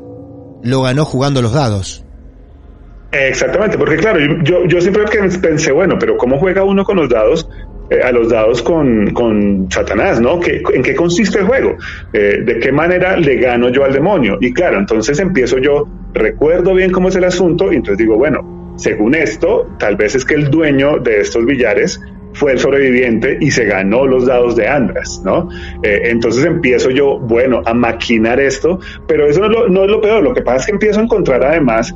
lo 0.64 0.82
ganó 0.82 1.06
jugando 1.06 1.42
los 1.42 1.54
dados. 1.54 2.04
Exactamente, 3.12 3.78
porque 3.78 3.96
claro, 3.96 4.20
yo, 4.44 4.66
yo 4.68 4.82
siempre 4.82 5.06
pensé, 5.42 5.72
bueno, 5.72 5.96
pero 6.00 6.18
¿cómo 6.18 6.38
juega 6.40 6.64
uno 6.64 6.84
con 6.84 6.98
los 6.98 7.08
dados? 7.08 7.48
Eh, 7.90 8.02
a 8.04 8.12
los 8.12 8.28
dados 8.28 8.62
con, 8.62 9.12
con 9.14 9.72
Satanás, 9.72 10.20
¿no? 10.20 10.42
¿Qué, 10.42 10.62
¿En 10.74 10.84
qué 10.84 10.94
consiste 10.94 11.40
el 11.40 11.46
juego? 11.46 11.78
Eh, 12.12 12.42
¿De 12.44 12.60
qué 12.60 12.70
manera 12.70 13.16
le 13.16 13.36
gano 13.38 13.70
yo 13.70 13.86
al 13.86 13.94
demonio? 13.94 14.38
Y 14.42 14.52
claro, 14.52 14.78
entonces 14.78 15.18
empiezo 15.20 15.58
yo, 15.58 15.88
recuerdo 16.14 16.74
bien 16.74 16.92
cómo 16.92 17.08
es 17.08 17.16
el 17.16 17.24
asunto, 17.24 17.72
y 17.72 17.78
entonces 17.78 18.00
digo, 18.00 18.18
bueno, 18.18 18.76
según 18.76 19.16
esto, 19.16 19.74
tal 19.80 19.96
vez 19.96 20.16
es 20.16 20.26
que 20.26 20.36
el 20.36 20.50
dueño 20.50 21.00
de 21.00 21.22
estos 21.22 21.46
billares 21.46 22.02
fue 22.34 22.52
el 22.52 22.60
sobreviviente 22.60 23.38
y 23.40 23.52
se 23.52 23.64
ganó 23.64 24.06
los 24.06 24.26
dados 24.26 24.58
de 24.58 24.68
Andras, 24.68 25.22
¿no? 25.24 25.48
Eh, 25.82 26.10
entonces 26.10 26.44
empiezo 26.44 26.90
yo, 26.90 27.18
bueno, 27.20 27.62
a 27.66 27.74
maquinar 27.74 28.42
esto, 28.42 28.82
pero 29.08 29.28
eso 29.28 29.40
no 29.40 29.46
es, 29.46 29.72
lo, 29.72 29.86
es 29.86 29.90
lo 29.90 30.02
peor, 30.02 30.22
lo 30.24 30.34
que 30.34 30.42
pasa 30.42 30.58
es 30.58 30.66
que 30.66 30.72
empiezo 30.74 31.00
a 31.00 31.04
encontrar 31.04 31.42
además 31.42 31.96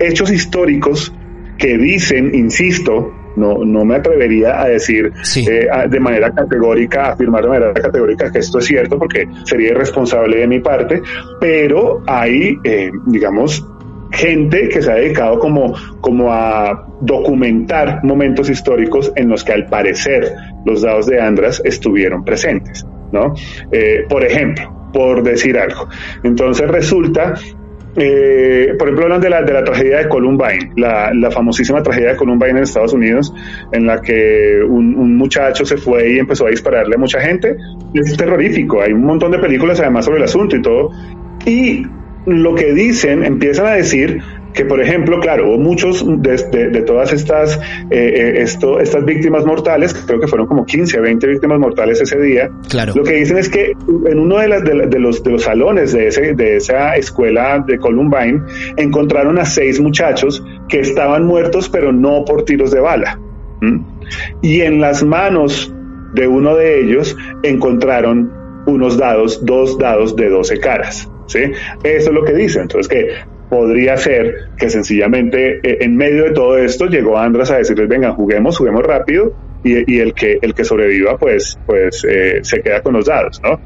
hechos 0.00 0.32
históricos 0.32 1.14
que 1.58 1.78
dicen, 1.78 2.34
insisto, 2.34 3.12
no, 3.36 3.64
no 3.64 3.84
me 3.84 3.96
atrevería 3.96 4.60
a 4.60 4.68
decir 4.68 5.12
eh, 5.36 5.68
de 5.88 6.00
manera 6.00 6.32
categórica, 6.32 7.12
afirmar 7.12 7.42
de 7.42 7.48
manera 7.48 7.74
categórica 7.74 8.32
que 8.32 8.38
esto 8.38 8.58
es 8.58 8.64
cierto, 8.64 8.98
porque 8.98 9.28
sería 9.44 9.70
irresponsable 9.70 10.38
de 10.38 10.46
mi 10.46 10.60
parte, 10.60 11.02
pero 11.40 12.02
hay, 12.06 12.58
digamos, 13.06 13.64
gente 14.16 14.68
que 14.68 14.82
se 14.82 14.90
ha 14.90 14.94
dedicado 14.94 15.38
como, 15.38 15.74
como 16.00 16.32
a 16.32 16.86
documentar 17.00 18.02
momentos 18.04 18.48
históricos 18.48 19.12
en 19.16 19.28
los 19.28 19.44
que 19.44 19.52
al 19.52 19.66
parecer 19.66 20.32
los 20.64 20.82
dados 20.82 21.06
de 21.06 21.20
Andras 21.20 21.60
estuvieron 21.64 22.24
presentes, 22.24 22.86
¿no? 23.12 23.34
Eh, 23.70 24.04
por 24.08 24.24
ejemplo, 24.24 24.90
por 24.92 25.22
decir 25.22 25.58
algo. 25.58 25.88
Entonces 26.22 26.68
resulta 26.68 27.34
eh, 27.96 28.74
por 28.78 28.88
ejemplo, 28.88 29.04
hablan 29.04 29.20
de 29.20 29.30
la, 29.30 29.42
de 29.42 29.52
la 29.52 29.64
tragedia 29.64 29.98
de 29.98 30.08
Columbine, 30.08 30.72
la, 30.76 31.12
la, 31.14 31.30
famosísima 31.30 31.82
tragedia 31.82 32.10
de 32.10 32.16
Columbine 32.16 32.50
en 32.50 32.58
Estados 32.58 32.92
Unidos, 32.92 33.32
en 33.72 33.86
la 33.86 34.02
que 34.02 34.60
un, 34.68 34.94
un, 34.96 35.16
muchacho 35.16 35.64
se 35.64 35.78
fue 35.78 36.12
y 36.12 36.18
empezó 36.18 36.46
a 36.46 36.50
dispararle 36.50 36.94
a 36.96 36.98
mucha 36.98 37.20
gente. 37.20 37.56
Es 37.94 38.16
terrorífico, 38.16 38.82
hay 38.82 38.92
un 38.92 39.04
montón 39.04 39.30
de 39.30 39.38
películas 39.38 39.80
además 39.80 40.04
sobre 40.04 40.18
el 40.18 40.24
asunto 40.24 40.56
y 40.56 40.62
todo. 40.62 40.90
Y 41.46 41.86
lo 42.26 42.54
que 42.54 42.72
dicen, 42.74 43.24
empiezan 43.24 43.66
a 43.66 43.72
decir 43.72 44.20
que, 44.56 44.64
por 44.64 44.80
ejemplo, 44.80 45.20
claro, 45.20 45.48
hubo 45.48 45.58
muchos 45.58 46.02
de, 46.22 46.82
todas 46.86 47.12
estas, 47.12 47.56
eh, 47.90 47.90
eh, 47.90 48.32
esto, 48.40 48.80
estas 48.80 49.04
víctimas 49.04 49.44
mortales, 49.44 49.92
creo 49.92 50.18
que 50.18 50.26
fueron 50.26 50.46
como 50.46 50.64
15 50.64 50.96
a 50.96 51.00
20 51.02 51.26
víctimas 51.26 51.58
mortales 51.58 52.00
ese 52.00 52.18
día. 52.18 52.50
Claro. 52.70 52.94
Lo 52.96 53.04
que 53.04 53.12
dicen 53.12 53.36
es 53.36 53.50
que 53.50 53.72
en 54.06 54.18
uno 54.18 54.38
de, 54.38 54.48
las, 54.48 54.64
de, 54.64 54.98
los, 54.98 55.22
de 55.22 55.30
los 55.30 55.42
salones 55.42 55.92
de, 55.92 56.08
ese, 56.08 56.32
de 56.32 56.56
esa 56.56 56.96
escuela 56.96 57.62
de 57.66 57.78
Columbine 57.78 58.40
encontraron 58.78 59.38
a 59.38 59.44
seis 59.44 59.78
muchachos 59.78 60.42
que 60.68 60.80
estaban 60.80 61.24
muertos, 61.26 61.68
pero 61.68 61.92
no 61.92 62.24
por 62.24 62.44
tiros 62.44 62.70
de 62.70 62.80
bala. 62.80 63.20
Y 64.40 64.62
en 64.62 64.80
las 64.80 65.02
manos 65.02 65.72
de 66.14 66.28
uno 66.28 66.56
de 66.56 66.80
ellos 66.80 67.14
encontraron 67.42 68.32
unos 68.66 68.96
dados, 68.96 69.44
dos 69.44 69.76
dados 69.78 70.16
de 70.16 70.30
12 70.30 70.60
caras. 70.60 71.10
¿sí? 71.26 71.40
Eso 71.84 72.08
es 72.08 72.14
lo 72.14 72.24
que 72.24 72.32
dice. 72.32 72.60
Entonces, 72.60 72.88
que 72.88 73.35
podría 73.48 73.96
ser 73.96 74.50
que 74.56 74.70
sencillamente 74.70 75.60
eh, 75.62 75.78
en 75.80 75.96
medio 75.96 76.24
de 76.24 76.30
todo 76.32 76.58
esto 76.58 76.86
llegó 76.86 77.18
Andras 77.18 77.50
a 77.50 77.58
decirles, 77.58 77.88
venga, 77.88 78.12
juguemos, 78.12 78.58
juguemos 78.58 78.82
rápido 78.82 79.34
y, 79.64 79.98
el, 79.98 80.14
que, 80.14 80.38
el 80.42 80.54
que 80.54 80.64
sobreviva 80.64 81.18
pues, 81.18 81.58
pues 81.66 82.04
eh, 82.08 82.38
se 82.42 82.60
queda 82.60 82.82
con 82.82 82.94
los 82.94 83.06
dados, 83.06 83.40
¿no? 83.42 83.60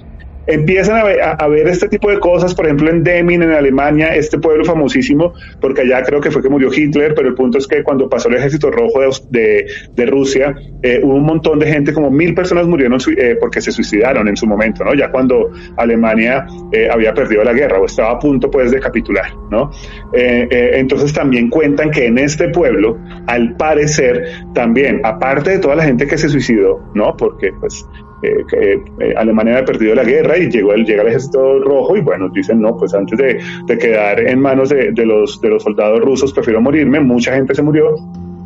Empiezan 0.46 0.96
a 0.96 1.48
ver, 1.48 1.68
este 1.68 1.88
tipo 1.88 2.10
de 2.10 2.18
cosas, 2.18 2.54
por 2.54 2.66
ejemplo 2.66 2.90
en 2.90 3.02
Demmin, 3.02 3.42
en 3.42 3.50
Alemania, 3.50 4.14
este 4.14 4.38
pueblo 4.38 4.64
famosísimo, 4.64 5.32
porque 5.60 5.82
allá 5.82 6.02
creo 6.02 6.20
que 6.20 6.30
fue 6.30 6.42
que 6.42 6.48
murió 6.48 6.70
Hitler, 6.72 7.14
pero 7.14 7.28
el 7.28 7.34
punto 7.34 7.58
es 7.58 7.66
que 7.66 7.82
cuando 7.82 8.08
pasó 8.08 8.28
el 8.28 8.36
ejército 8.36 8.70
rojo 8.70 9.00
de, 9.30 9.66
de, 9.94 10.06
Rusia, 10.06 10.54
eh, 10.82 11.00
hubo 11.02 11.14
un 11.14 11.24
montón 11.24 11.58
de 11.58 11.66
gente, 11.66 11.92
como 11.92 12.10
mil 12.10 12.34
personas 12.34 12.66
murieron 12.66 12.98
eh, 13.16 13.36
porque 13.38 13.60
se 13.60 13.70
suicidaron 13.70 14.28
en 14.28 14.36
su 14.36 14.46
momento, 14.46 14.84
¿no? 14.84 14.94
Ya 14.94 15.10
cuando 15.10 15.50
Alemania 15.76 16.46
eh, 16.72 16.88
había 16.90 17.14
perdido 17.14 17.44
la 17.44 17.52
guerra 17.52 17.78
o 17.78 17.86
estaba 17.86 18.12
a 18.12 18.18
punto 18.18 18.50
pues 18.50 18.70
de 18.70 18.80
capitular, 18.80 19.32
¿no? 19.50 19.70
entonces 20.12 21.12
también 21.12 21.48
cuentan 21.48 21.90
que 21.90 22.06
en 22.06 22.18
este 22.18 22.48
pueblo, 22.48 22.98
al 23.26 23.56
parecer, 23.56 24.24
también, 24.54 25.00
aparte 25.04 25.50
de 25.50 25.58
toda 25.58 25.76
la 25.76 25.84
gente 25.84 26.06
que 26.06 26.18
se 26.18 26.28
suicidó, 26.28 26.80
¿no? 26.94 27.16
Porque 27.16 27.52
pues 27.60 27.86
eh, 28.22 29.14
Alemania 29.16 29.54
había 29.54 29.64
perdido 29.64 29.94
la 29.94 30.04
guerra 30.04 30.38
y 30.38 30.50
llegó 30.50 30.72
el, 30.72 30.84
llega 30.84 31.02
el 31.02 31.08
ejército 31.08 31.60
rojo 31.60 31.96
y 31.96 32.00
bueno, 32.00 32.28
dicen, 32.28 32.60
no, 32.60 32.76
pues 32.76 32.94
antes 32.94 33.18
de, 33.18 33.40
de 33.66 33.78
quedar 33.78 34.20
en 34.20 34.40
manos 34.40 34.68
de, 34.68 34.92
de, 34.92 35.06
los, 35.06 35.40
de 35.40 35.48
los 35.48 35.62
soldados 35.62 36.00
rusos 36.00 36.32
prefiero 36.32 36.60
morirme, 36.60 37.00
mucha 37.00 37.34
gente 37.34 37.54
se 37.54 37.62
murió. 37.62 37.94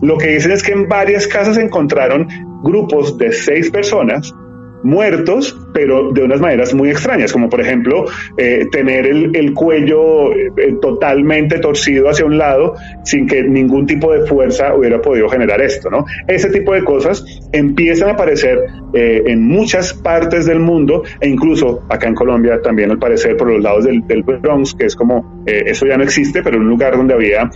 Lo 0.01 0.19
que 0.19 0.29
dicen 0.29 0.53
es 0.53 0.63
que 0.63 0.73
en 0.73 0.89
varias 0.89 1.27
casas 1.27 1.57
encontraron 1.57 2.29
grupos 2.63 3.17
de 3.17 3.33
seis 3.33 3.71
personas 3.71 4.35
muertos, 4.85 5.59
pero 5.73 6.13
de 6.13 6.23
unas 6.23 6.41
maneras 6.41 6.75
muy 6.75 6.91
extrañas, 6.91 7.33
como 7.33 7.49
por 7.49 7.61
ejemplo 7.61 8.05
eh, 8.37 8.67
tener 8.71 9.07
el, 9.07 9.55
cuello 9.55 10.33
eh, 10.33 10.77
totalmente 10.81 11.59
torcido 11.59 12.09
hacia 12.09 12.27
un 12.27 12.39
lado 12.39 12.75
sin 13.03 13.27
que 13.27 13.43
ningún 13.43 13.87
tipo 13.87 14.13
de 14.13 14.27
fuerza 14.27 14.75
hubiera 14.75 15.01
podido 15.01 15.29
generar 15.29 15.61
esto, 15.63 15.91
¿no? 15.91 16.05
Ese 16.29 16.51
tipo 16.51 16.75
de 16.75 16.85
cosas 16.85 17.25
empiezan 17.53 18.11
a 18.11 18.13
aparecer 18.13 18.59
eh, 18.93 19.23
en 19.27 19.43
muchas 19.43 19.95
partes 19.95 20.45
del 20.45 20.61
mundo 20.61 21.03
e 21.21 21.29
incluso 21.29 21.83
acá 21.89 22.09
en 22.09 22.15
Colombia 22.15 22.61
también 22.61 22.91
al 22.91 22.99
parecer 22.99 23.37
por 23.37 23.51
los 23.51 23.63
lados 23.63 23.85
del, 23.85 24.03
Bronx, 24.23 24.75
que 24.75 24.87
es 24.87 24.95
como, 24.95 25.43
eso 25.47 25.87
ya 25.87 25.97
no 25.97 26.05
existe, 26.05 26.43
pero 26.43 26.59
un 26.59 26.69
lugar 26.69 26.97
donde 26.97 27.15
había 27.15 27.51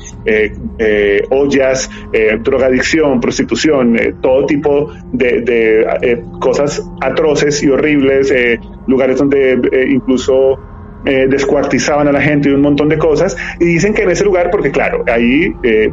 ollas, 1.30 1.90
drogadicción, 2.42 3.20
prostitución, 3.20 3.98
todo 4.20 4.46
tipo 4.46 4.92
de, 5.12 6.22
cosas 6.40 6.82
atroces 7.18 7.62
y 7.62 7.68
horribles, 7.68 8.30
eh, 8.30 8.60
lugares 8.86 9.18
donde 9.18 9.54
eh, 9.54 9.86
incluso 9.88 10.58
eh, 11.04 11.26
descuartizaban 11.28 12.06
a 12.06 12.12
la 12.12 12.20
gente 12.20 12.48
y 12.48 12.52
un 12.52 12.60
montón 12.60 12.88
de 12.88 12.96
cosas. 12.96 13.36
Y 13.58 13.64
dicen 13.64 13.92
que 13.92 14.02
en 14.02 14.10
ese 14.10 14.24
lugar, 14.24 14.50
porque 14.50 14.70
claro, 14.70 15.04
ahí 15.08 15.52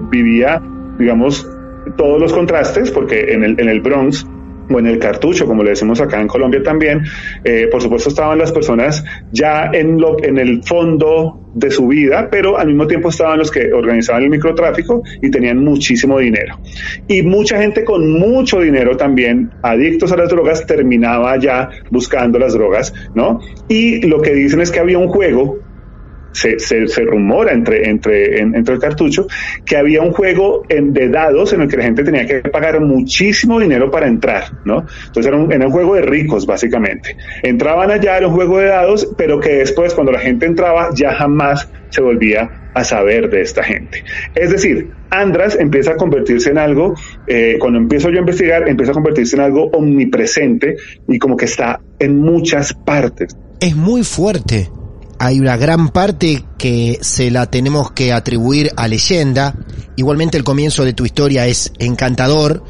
vivía, 0.10 0.62
digamos, 1.00 1.50
todos 1.98 2.20
los 2.20 2.32
contrastes, 2.32 2.92
porque 2.92 3.34
en 3.34 3.44
el, 3.44 3.60
en 3.60 3.70
el 3.70 3.82
Bronx 3.82 4.28
o 4.70 4.80
en 4.80 4.88
el 4.88 5.00
cartucho, 5.00 5.46
como 5.46 5.64
le 5.64 5.72
decimos 5.72 6.02
acá 6.02 6.20
en 6.20 6.28
Colombia 6.28 6.62
también, 6.64 7.04
eh, 7.44 7.68
por 7.72 7.82
supuesto 7.82 8.10
estaban 8.10 8.38
las 8.38 8.52
personas 8.52 9.04
ya 9.32 9.70
en, 9.74 10.00
lo, 10.00 10.24
en 10.24 10.38
el 10.38 10.64
fondo 10.64 11.42
de 11.54 11.72
su 11.72 11.88
vida, 11.88 12.28
pero 12.30 12.58
al 12.58 12.68
mismo 12.68 12.86
tiempo 12.86 13.10
estaban 13.10 13.40
los 13.40 13.50
que 13.50 13.72
organizaban 13.72 14.24
el 14.24 14.30
microtráfico 14.30 15.04
y 15.22 15.32
tenían 15.32 15.64
muchísimo 15.64 16.20
dinero. 16.20 16.60
Y 17.08 17.22
mucha 17.22 17.58
gente 17.60 17.84
con 17.84 18.12
mucho 18.12 18.60
dinero 18.60 18.98
también, 18.98 19.52
adictos 19.62 20.12
a 20.12 20.18
las 20.18 20.30
drogas, 20.30 20.66
terminaba 20.66 21.38
ya 21.40 21.70
buscando 21.90 22.38
las 22.40 22.54
drogas, 22.54 22.94
¿no? 23.14 23.40
Y 23.70 24.06
lo 24.06 24.22
que 24.22 24.34
dicen 24.34 24.60
es 24.62 24.72
que 24.72 24.80
había 24.80 24.98
un 24.98 25.08
juego 25.08 25.60
se, 26.36 26.60
se, 26.60 27.02
rumora 27.02 27.54
entre, 27.54 27.90
entre, 27.90 28.40
entre 28.40 28.76
el 28.76 28.80
cartucho 28.80 29.26
que 29.66 29.78
había 29.78 30.02
un 30.02 30.12
juego 30.12 30.64
de 30.68 31.10
dados 31.10 31.54
en 31.54 31.62
el 31.62 31.70
que 31.70 31.78
la 31.78 31.84
gente 31.84 32.04
tenía 32.04 32.26
que 32.26 32.42
pagar 32.50 32.82
muchísimo 32.82 33.60
dinero 33.60 33.90
para 33.90 34.08
entrar, 34.08 34.44
¿no? 34.66 34.86
Entonces 35.08 35.28
era 35.28 35.38
un, 35.38 35.52
era 35.52 35.66
un 35.66 35.72
juego 35.72 35.96
de 35.96 36.02
ricos, 36.02 36.46
básicamente. 36.46 37.16
Entraban 37.42 37.90
allá, 37.90 38.18
era 38.18 38.28
un 38.28 38.34
juego 38.34 38.60
de 38.60 38.68
dados, 38.68 39.08
pero 39.18 39.40
que 39.40 39.58
después, 39.58 39.94
cuando 39.94 40.12
la 40.12 40.20
gente 40.20 40.46
entraba, 40.46 40.90
ya 40.94 41.14
jamás 41.14 41.70
se 41.90 42.02
volvía 42.02 42.70
a 42.74 42.84
saber 42.84 43.30
de 43.30 43.42
esta 43.42 43.64
gente. 43.64 44.04
Es 44.36 44.52
decir, 44.52 44.92
Andras 45.10 45.58
empieza 45.58 45.92
a 45.92 45.96
convertirse 45.96 46.50
en 46.50 46.58
algo, 46.58 46.96
eh, 47.28 47.56
cuando 47.60 47.80
empiezo 47.80 48.10
yo 48.10 48.18
a 48.18 48.20
investigar, 48.20 48.68
empieza 48.68 48.92
a 48.92 48.94
convertirse 48.94 49.38
en 49.38 49.44
algo 49.44 49.70
omnipresente 49.70 50.76
y 51.08 51.18
como 51.18 51.38
que 51.38 51.46
está 51.46 51.80
en 51.98 52.20
muchas 52.20 52.74
partes. 52.74 53.38
Es 53.62 53.76
muy 53.76 54.04
fuerte 54.04 54.70
hay 55.20 55.40
una 55.40 55.58
gran 55.58 55.90
parte 55.90 56.46
que 56.58 57.00
se 57.02 57.32
la 57.32 57.46
tenemos 57.50 57.92
que 57.92 58.14
atribuir 58.14 58.72
a 58.76 58.88
leyenda. 58.88 59.56
Igualmente 59.96 60.38
el 60.38 60.44
comienzo 60.44 60.84
de 60.84 60.94
tu 60.94 61.06
historia 61.06 61.48
es 61.48 61.72
encantador, 61.80 62.64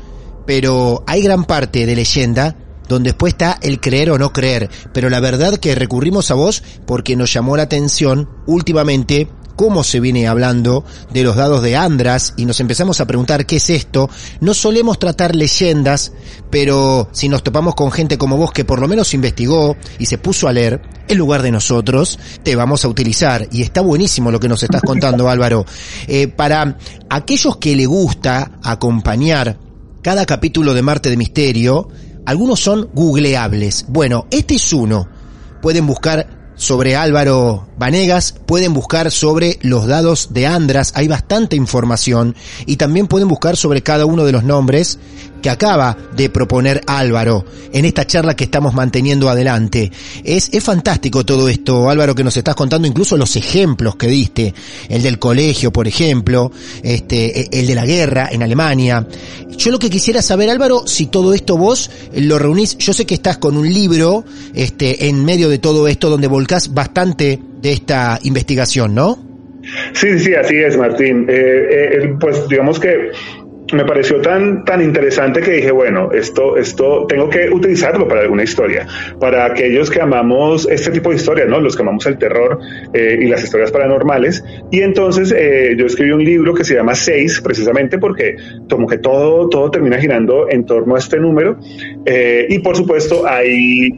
pero 0.45 1.03
hay 1.07 1.21
gran 1.21 1.45
parte 1.45 1.85
de 1.85 1.95
leyenda 1.95 2.55
donde 2.87 3.09
después 3.09 3.33
está 3.33 3.57
el 3.61 3.79
creer 3.79 4.11
o 4.11 4.17
no 4.17 4.31
creer. 4.31 4.69
Pero 4.93 5.09
la 5.09 5.19
verdad 5.19 5.57
que 5.57 5.75
recurrimos 5.75 6.31
a 6.31 6.35
vos 6.35 6.63
porque 6.85 7.15
nos 7.15 7.33
llamó 7.33 7.57
la 7.57 7.63
atención 7.63 8.29
últimamente 8.45 9.27
cómo 9.55 9.83
se 9.83 9.99
viene 9.99 10.27
hablando 10.27 10.83
de 11.11 11.23
los 11.23 11.35
dados 11.35 11.61
de 11.61 11.75
Andras 11.75 12.33
y 12.37 12.45
nos 12.45 12.59
empezamos 12.59 12.99
a 13.01 13.05
preguntar 13.05 13.45
qué 13.45 13.57
es 13.57 13.69
esto, 13.69 14.09
no 14.39 14.53
solemos 14.53 14.99
tratar 14.99 15.35
leyendas, 15.35 16.11
pero 16.49 17.09
si 17.11 17.29
nos 17.29 17.43
topamos 17.43 17.75
con 17.75 17.91
gente 17.91 18.17
como 18.17 18.37
vos 18.37 18.51
que 18.51 18.65
por 18.65 18.79
lo 18.79 18.87
menos 18.87 19.13
investigó 19.13 19.75
y 19.99 20.05
se 20.05 20.17
puso 20.17 20.47
a 20.47 20.53
leer, 20.53 20.81
en 21.07 21.17
lugar 21.17 21.41
de 21.41 21.51
nosotros, 21.51 22.19
te 22.43 22.55
vamos 22.55 22.83
a 22.83 22.87
utilizar. 22.87 23.47
Y 23.51 23.61
está 23.61 23.81
buenísimo 23.81 24.31
lo 24.31 24.39
que 24.39 24.49
nos 24.49 24.63
estás 24.63 24.81
contando, 24.81 25.29
Álvaro. 25.29 25.65
Eh, 26.07 26.27
para 26.27 26.77
aquellos 27.09 27.57
que 27.57 27.75
le 27.75 27.85
gusta 27.85 28.53
acompañar 28.63 29.57
cada 30.01 30.25
capítulo 30.25 30.73
de 30.73 30.81
Marte 30.81 31.09
de 31.09 31.17
Misterio, 31.17 31.89
algunos 32.25 32.59
son 32.59 32.89
googleables. 32.93 33.85
Bueno, 33.87 34.27
este 34.31 34.55
es 34.55 34.73
uno. 34.73 35.07
Pueden 35.61 35.87
buscar 35.87 36.34
sobre 36.55 36.95
Álvaro 36.95 37.67
Vanegas, 37.77 38.33
pueden 38.45 38.73
buscar 38.73 39.11
sobre 39.11 39.59
los 39.61 39.87
dados 39.87 40.33
de 40.33 40.47
Andras, 40.47 40.93
hay 40.95 41.07
bastante 41.07 41.55
información 41.55 42.35
y 42.65 42.77
también 42.77 43.07
pueden 43.07 43.27
buscar 43.27 43.57
sobre 43.57 43.81
cada 43.81 44.05
uno 44.05 44.25
de 44.25 44.31
los 44.31 44.43
nombres 44.43 44.99
que 45.45 45.51
acaba 45.51 45.95
de 46.17 46.31
proponer 46.31 46.81
Álvaro 46.87 47.45
en 47.71 47.85
esta 47.85 48.07
charla 48.07 48.35
que 48.35 48.45
estamos 48.45 48.73
manteniendo 48.73 49.29
adelante. 49.29 49.91
Es, 50.23 50.49
es 50.51 50.63
fantástico 50.63 51.23
todo 51.23 51.47
esto, 51.49 51.87
Álvaro, 51.87 52.15
que 52.15 52.23
nos 52.23 52.35
estás 52.35 52.55
contando, 52.55 52.87
incluso 52.87 53.15
los 53.15 53.35
ejemplos 53.35 53.95
que 53.95 54.07
diste, 54.07 54.55
el 54.89 55.03
del 55.03 55.19
colegio, 55.19 55.71
por 55.71 55.87
ejemplo, 55.87 56.51
este, 56.81 57.41
e, 57.41 57.59
el 57.59 57.67
de 57.67 57.75
la 57.75 57.85
guerra 57.85 58.29
en 58.31 58.41
Alemania. 58.41 59.05
Yo 59.55 59.69
lo 59.69 59.77
que 59.77 59.91
quisiera 59.91 60.23
saber, 60.23 60.49
Álvaro, 60.49 60.87
si 60.87 61.05
todo 61.05 61.31
esto 61.31 61.57
vos 61.57 61.91
lo 62.15 62.39
reunís, 62.39 62.75
yo 62.79 62.91
sé 62.91 63.05
que 63.05 63.13
estás 63.13 63.37
con 63.37 63.55
un 63.55 63.71
libro, 63.71 64.25
este, 64.55 65.09
en 65.09 65.23
medio 65.23 65.47
de 65.47 65.59
todo 65.59 65.87
esto 65.87 66.09
donde 66.09 66.25
volcás 66.25 66.73
bastante 66.73 67.39
de 67.61 67.71
esta 67.71 68.17
investigación, 68.23 68.95
¿no? 68.95 69.19
Sí, 69.93 70.17
sí, 70.17 70.33
así 70.33 70.55
es, 70.55 70.75
Martín. 70.75 71.27
Eh, 71.29 71.99
eh, 72.01 72.15
pues 72.19 72.47
digamos 72.47 72.79
que 72.79 73.11
me 73.73 73.85
pareció 73.85 74.21
tan, 74.21 74.63
tan 74.63 74.81
interesante 74.81 75.41
que 75.41 75.51
dije, 75.51 75.71
bueno, 75.71 76.11
esto, 76.11 76.57
esto 76.57 77.05
tengo 77.07 77.29
que 77.29 77.49
utilizarlo 77.49 78.07
para 78.07 78.21
alguna 78.21 78.43
historia, 78.43 78.87
para 79.19 79.45
aquellos 79.45 79.89
que 79.89 80.01
amamos 80.01 80.67
este 80.69 80.91
tipo 80.91 81.09
de 81.09 81.15
historias, 81.15 81.47
¿no? 81.47 81.59
Los 81.59 81.75
que 81.75 81.81
amamos 81.81 82.05
el 82.05 82.17
terror 82.17 82.59
eh, 82.93 83.17
y 83.21 83.27
las 83.27 83.43
historias 83.43 83.71
paranormales. 83.71 84.43
Y 84.71 84.81
entonces 84.81 85.33
eh, 85.35 85.75
yo 85.77 85.85
escribí 85.85 86.11
un 86.11 86.23
libro 86.23 86.53
que 86.53 86.63
se 86.63 86.75
llama 86.75 86.93
Seis, 86.95 87.41
precisamente 87.41 87.97
porque 87.97 88.35
como 88.69 88.87
que 88.87 88.99
todo, 88.99 89.49
todo 89.49 89.71
termina 89.71 89.97
girando 89.97 90.47
en 90.49 90.65
torno 90.65 90.95
a 90.95 90.99
este 90.99 91.19
número. 91.19 91.57
Eh, 92.05 92.45
y 92.49 92.59
por 92.59 92.75
supuesto 92.75 93.27
hay 93.27 93.89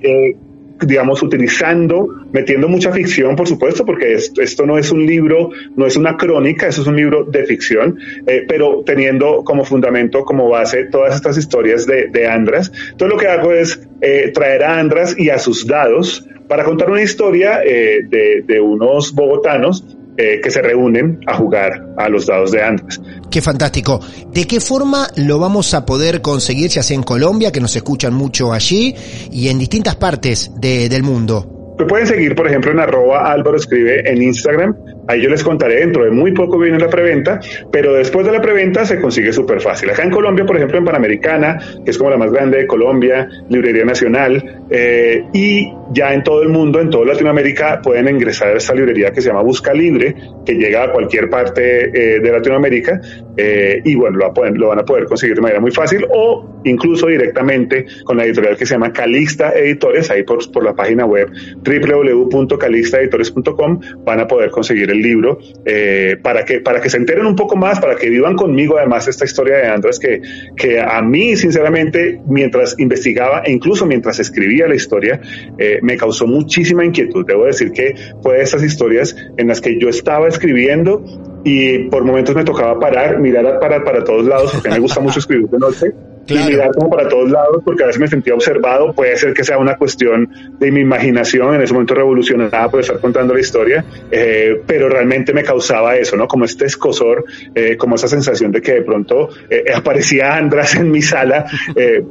digamos, 0.81 1.23
utilizando, 1.23 2.07
metiendo 2.31 2.67
mucha 2.67 2.91
ficción, 2.91 3.35
por 3.35 3.47
supuesto, 3.47 3.85
porque 3.85 4.13
esto, 4.13 4.65
no 4.65 4.77
es 4.77 4.91
un 4.91 5.05
libro, 5.05 5.49
no 5.75 5.85
es 5.85 5.95
una 5.95 6.17
crónica, 6.17 6.67
eso 6.67 6.81
es 6.81 6.87
un 6.87 6.95
libro 6.95 7.23
de 7.23 7.45
ficción, 7.45 7.97
eh, 8.25 8.45
pero 8.47 8.83
teniendo 8.85 9.43
como 9.43 9.65
fundamento, 9.65 10.23
como 10.23 10.49
base, 10.49 10.85
todas 10.85 11.15
estas 11.15 11.37
historias 11.37 11.85
de, 11.85 12.27
Andras. 12.27 12.71
Entonces 12.91 13.13
lo 13.13 13.17
que 13.17 13.27
hago 13.27 13.53
es 13.53 13.79
eh, 14.01 14.31
traer 14.33 14.63
a 14.63 14.79
Andras 14.79 15.15
y 15.17 15.29
a 15.29 15.39
sus 15.39 15.65
dados 15.65 16.27
para 16.47 16.63
contar 16.63 16.89
una 16.89 17.01
historia 17.01 17.61
eh, 17.63 18.01
de, 18.07 18.43
de 18.45 18.59
unos 18.59 19.13
bogotanos 19.13 19.97
eh, 20.17 20.39
que 20.41 20.51
se 20.51 20.61
reúnen 20.61 21.19
a 21.27 21.35
jugar 21.35 21.93
a 21.97 22.09
los 22.09 22.25
dados 22.25 22.51
de 22.51 22.63
Andrés. 22.63 22.99
Qué 23.29 23.41
fantástico. 23.41 23.99
¿De 24.31 24.45
qué 24.45 24.59
forma 24.59 25.07
lo 25.15 25.39
vamos 25.39 25.73
a 25.73 25.85
poder 25.85 26.21
conseguir, 26.21 26.69
ya 26.69 26.83
sea 26.83 26.95
en 26.95 27.03
Colombia, 27.03 27.51
que 27.51 27.61
nos 27.61 27.75
escuchan 27.75 28.13
mucho 28.13 28.53
allí, 28.53 28.95
y 29.31 29.49
en 29.49 29.59
distintas 29.59 29.95
partes 29.95 30.51
del 30.59 31.03
mundo? 31.03 31.56
Me 31.79 31.85
pueden 31.85 32.07
seguir, 32.07 32.33
por 32.33 32.47
ejemplo, 32.47 32.71
en 32.71 32.79
arroba 32.79 33.31
Álvaro 33.31 33.57
Escribe 33.57 34.09
en 34.09 34.21
Instagram. 34.21 34.75
Ahí 35.07 35.21
yo 35.21 35.29
les 35.29 35.43
contaré, 35.43 35.75
dentro 35.75 36.03
de 36.03 36.11
muy 36.11 36.31
poco 36.31 36.57
viene 36.57 36.79
la 36.79 36.89
preventa, 36.89 37.39
pero 37.71 37.93
después 37.93 38.25
de 38.25 38.31
la 38.31 38.41
preventa 38.41 38.83
se 38.83 38.99
consigue 38.99 39.31
súper 39.31 39.61
fácil. 39.61 39.91
Acá 39.91 40.03
en 40.03 40.09
Colombia, 40.09 40.45
por 40.45 40.57
ejemplo, 40.57 40.79
en 40.79 40.85
Panamericana, 40.85 41.59
que 41.85 41.91
es 41.91 41.97
como 41.97 42.09
la 42.09 42.17
más 42.17 42.31
grande 42.31 42.57
de 42.57 42.67
Colombia, 42.67 43.27
Librería 43.49 43.85
Nacional, 43.85 44.65
eh, 44.69 45.23
y 45.33 45.71
ya 45.93 46.13
en 46.13 46.23
todo 46.23 46.41
el 46.41 46.49
mundo, 46.49 46.81
en 46.81 46.89
toda 46.89 47.05
Latinoamérica, 47.05 47.79
pueden 47.81 48.09
ingresar 48.09 48.49
a 48.49 48.57
esta 48.57 48.73
librería 48.73 49.11
que 49.11 49.21
se 49.21 49.29
llama 49.29 49.43
Busca 49.43 49.73
Libre, 49.73 50.15
que 50.45 50.53
llega 50.55 50.83
a 50.83 50.91
cualquier 50.91 51.29
parte 51.29 52.15
eh, 52.15 52.19
de 52.19 52.31
Latinoamérica, 52.31 52.99
eh, 53.37 53.81
y 53.85 53.95
bueno, 53.95 54.17
lo, 54.17 54.33
lo, 54.55 54.67
van 54.67 54.79
a 54.79 54.83
poder 54.83 55.05
conseguir 55.05 55.35
de 55.35 55.41
manera 55.41 55.61
muy 55.61 55.71
fácil, 55.71 56.05
o 56.09 56.61
incluso 56.65 57.07
directamente 57.07 57.85
con 58.03 58.17
la 58.17 58.25
editorial 58.25 58.57
que 58.57 58.65
se 58.65 58.73
llama 58.73 58.91
Calixta 58.91 59.51
Editores, 59.51 60.09
ahí 60.11 60.23
por, 60.23 60.51
por 60.51 60.65
la 60.65 60.73
página 60.73 61.05
web 61.05 61.29
www.calixtaeditores.com 61.67 63.79
van 64.05 64.19
a 64.19 64.27
poder 64.27 64.51
conseguir 64.51 64.91
el 64.91 65.01
libro 65.01 65.39
eh, 65.65 66.17
para, 66.21 66.45
que, 66.45 66.61
para 66.61 66.81
que 66.81 66.89
se 66.89 66.97
enteren 66.97 67.25
un 67.25 67.35
poco 67.35 67.55
más, 67.55 67.79
para 67.79 67.95
que 67.95 68.09
vivan 68.09 68.35
conmigo 68.35 68.77
además 68.77 69.07
esta 69.07 69.25
historia 69.25 69.57
de 69.57 69.67
Andrés 69.67 69.99
que, 69.99 70.21
que 70.55 70.79
a 70.79 71.01
mí 71.01 71.35
sinceramente 71.35 72.21
mientras 72.27 72.79
investigaba 72.79 73.41
e 73.45 73.51
incluso 73.51 73.85
mientras 73.85 74.19
escribía 74.19 74.67
la 74.67 74.75
historia 74.75 75.19
eh, 75.57 75.79
me 75.81 75.97
causó 75.97 76.27
muchísima 76.27 76.85
inquietud. 76.85 77.25
Debo 77.25 77.45
decir 77.45 77.71
que 77.71 77.95
fue 78.21 78.37
de 78.37 78.43
esas 78.43 78.63
historias 78.63 79.15
en 79.37 79.47
las 79.47 79.61
que 79.61 79.79
yo 79.79 79.89
estaba 79.89 80.27
escribiendo 80.27 81.03
y 81.43 81.89
por 81.89 82.03
momentos 82.03 82.35
me 82.35 82.43
tocaba 82.43 82.79
parar, 82.79 83.19
mirar 83.19 83.59
para, 83.59 83.83
para 83.83 84.03
todos 84.03 84.25
lados, 84.25 84.51
porque 84.51 84.69
me 84.69 84.79
gusta 84.79 84.99
mucho 84.99 85.19
escribir 85.19 85.49
de 85.49 85.57
noche, 85.57 85.93
y 86.27 86.37
mirar 86.37 86.71
como 86.71 86.89
para 86.89 87.07
todos 87.07 87.29
lados, 87.31 87.61
porque 87.63 87.83
a 87.83 87.87
veces 87.87 88.01
me 88.01 88.07
sentía 88.07 88.33
observado. 88.33 88.93
Puede 88.93 89.15
ser 89.17 89.33
que 89.33 89.43
sea 89.43 89.57
una 89.57 89.75
cuestión 89.75 90.29
de 90.59 90.71
mi 90.71 90.81
imaginación 90.81 91.55
en 91.55 91.61
ese 91.61 91.73
momento 91.73 91.95
revolucionada 91.95 92.69
por 92.69 92.81
estar 92.81 92.99
contando 92.99 93.33
la 93.33 93.39
historia, 93.39 93.85
eh, 94.11 94.61
pero 94.65 94.89
realmente 94.89 95.33
me 95.33 95.43
causaba 95.43 95.95
eso, 95.95 96.17
¿no? 96.17 96.27
Como 96.27 96.45
este 96.45 96.65
escosor, 96.65 97.25
eh, 97.55 97.77
como 97.77 97.95
esa 97.95 98.07
sensación 98.07 98.51
de 98.51 98.61
que 98.61 98.73
de 98.73 98.81
pronto 98.81 99.29
eh, 99.49 99.65
aparecía 99.73 100.35
András 100.35 100.75
en 100.75 100.91
mi 100.91 101.01
sala 101.01 101.45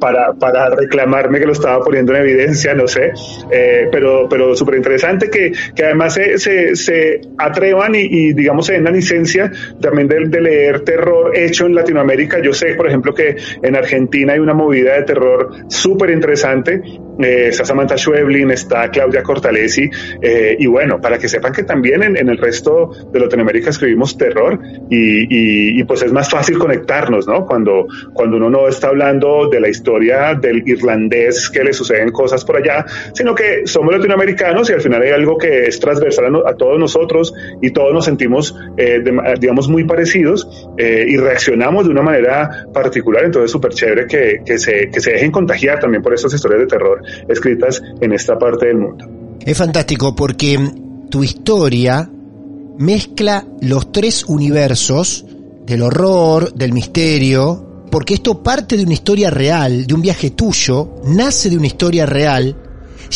para, 0.01 0.33
para 0.35 0.71
reclamarme 0.71 1.39
que 1.39 1.47
lo 1.47 1.53
estaba 1.53 1.81
poniendo 1.81 2.15
en 2.15 2.23
evidencia, 2.23 2.75
no 2.75 2.87
sé, 2.87 3.13
pero, 3.91 4.29
pero 4.29 4.55
súper 4.55 4.77
interesante 4.77 5.29
que, 5.31 5.53
que 5.75 5.85
además 5.85 6.15
se, 6.15 6.39
se, 6.39 6.77
se 6.77 7.21
atrevan 7.39 7.95
y, 7.95 8.01
y, 8.01 8.33
digamos, 8.33 8.67
se 8.67 8.75
den 8.75 8.85
la 8.85 8.91
licencia 8.91 9.51
también 9.81 10.09
de, 10.09 10.29
de 10.29 10.41
leer 10.41 10.81
terror 10.81 11.37
hecho 11.37 11.67
en 11.67 11.75
Latinoamérica. 11.75 12.41
Yo 12.41 12.53
sé, 12.53 12.75
por 12.75 12.87
ejemplo, 12.87 13.15
que 13.15 13.37
en 13.63 13.77
Argentina 13.77 14.06
hay 14.31 14.39
una 14.39 14.55
movida 14.55 14.95
de 14.95 15.03
terror 15.03 15.51
súper 15.69 16.11
interesante. 16.11 16.83
Eh, 17.19 17.49
está 17.49 17.65
Samantha 17.65 17.97
Schweblin, 17.97 18.51
está 18.51 18.91
Claudia 18.91 19.23
Cortalesi, 19.23 19.89
eh, 20.21 20.57
y 20.59 20.67
bueno, 20.67 21.01
para 21.01 21.19
que 21.19 21.29
sepan 21.29 21.53
que 21.53 21.63
también 21.63 22.03
en, 22.03 22.29
el 22.29 22.37
resto 22.37 22.91
de 23.11 23.21
Latinoamérica 23.21 23.71
escribimos 23.71 24.19
terror 24.19 24.59
y, 24.91 25.81
y, 25.81 25.85
pues 25.85 26.03
es 26.03 26.13
más 26.13 26.29
fácil 26.29 26.59
conectarnos, 26.59 27.27
¿no? 27.27 27.47
Cuando, 27.47 27.87
cuando 28.13 28.37
uno 28.37 28.51
no 28.51 28.69
está 28.69 28.89
hablando 28.89 29.49
de 29.49 29.61
la 29.61 29.69
historia 29.69 30.35
del 30.35 30.63
irlandés 30.69 31.49
que 31.49 31.65
le 31.65 31.73
suceden 31.73 32.11
cosas 32.11 32.45
por 32.45 32.57
allá, 32.57 32.85
sino 33.15 33.35
que 33.35 33.67
somos 33.67 33.95
latinoamericanos 33.95 34.69
y 34.69 34.75
al 34.75 34.81
final 34.81 35.03
hay 35.03 35.11
algo 35.11 35.39
que 35.39 35.67
es 35.67 35.81
transversal 35.81 36.43
a, 36.47 36.55
todos 36.55 36.79
nosotros 36.79 37.33
y 37.63 37.71
todos 37.71 37.93
nos 37.93 38.05
sentimos, 38.05 38.55
eh, 38.77 39.03
digamos, 39.39 39.69
muy 39.69 39.85
parecidos 39.85 40.49
y 40.79 41.17
reaccionamos 41.17 41.87
de 41.87 41.91
una 41.91 42.03
manera 42.03 42.67
particular, 42.73 43.25
entonces 43.25 43.51
súper 43.51 43.73
chévere 43.73 44.07
que, 44.07 44.41
que, 44.45 44.59
se, 44.59 44.91
que 44.91 45.01
se 45.01 45.13
dejen 45.13 45.31
contagiar 45.31 45.79
también 45.79 46.03
por 46.03 46.13
estas 46.13 46.35
historias 46.35 46.61
de 46.61 46.67
terror 46.67 47.06
escritas 47.29 47.83
en 48.01 48.13
esta 48.13 48.39
parte 48.39 48.67
del 48.67 48.79
mundo. 48.79 49.05
Es 49.41 49.57
fantástico 49.57 50.15
porque 50.15 50.59
tu 51.11 51.23
historia 51.23 52.11
mezcla 52.79 53.47
los 53.61 53.93
tres 53.93 54.25
universos 54.25 55.25
del 55.65 55.83
horror, 55.83 56.53
del 56.55 56.73
misterio, 56.73 57.85
porque 57.91 58.15
esto 58.15 58.43
parte 58.43 58.77
de 58.77 58.85
una 58.85 58.95
historia 58.95 59.31
real, 59.31 59.87
de 59.87 59.95
un 59.95 60.03
viaje 60.03 60.31
tuyo, 60.31 61.01
nace 61.05 61.49
de 61.51 61.57
una 61.57 61.67
historia 61.67 62.07
real, 62.07 62.57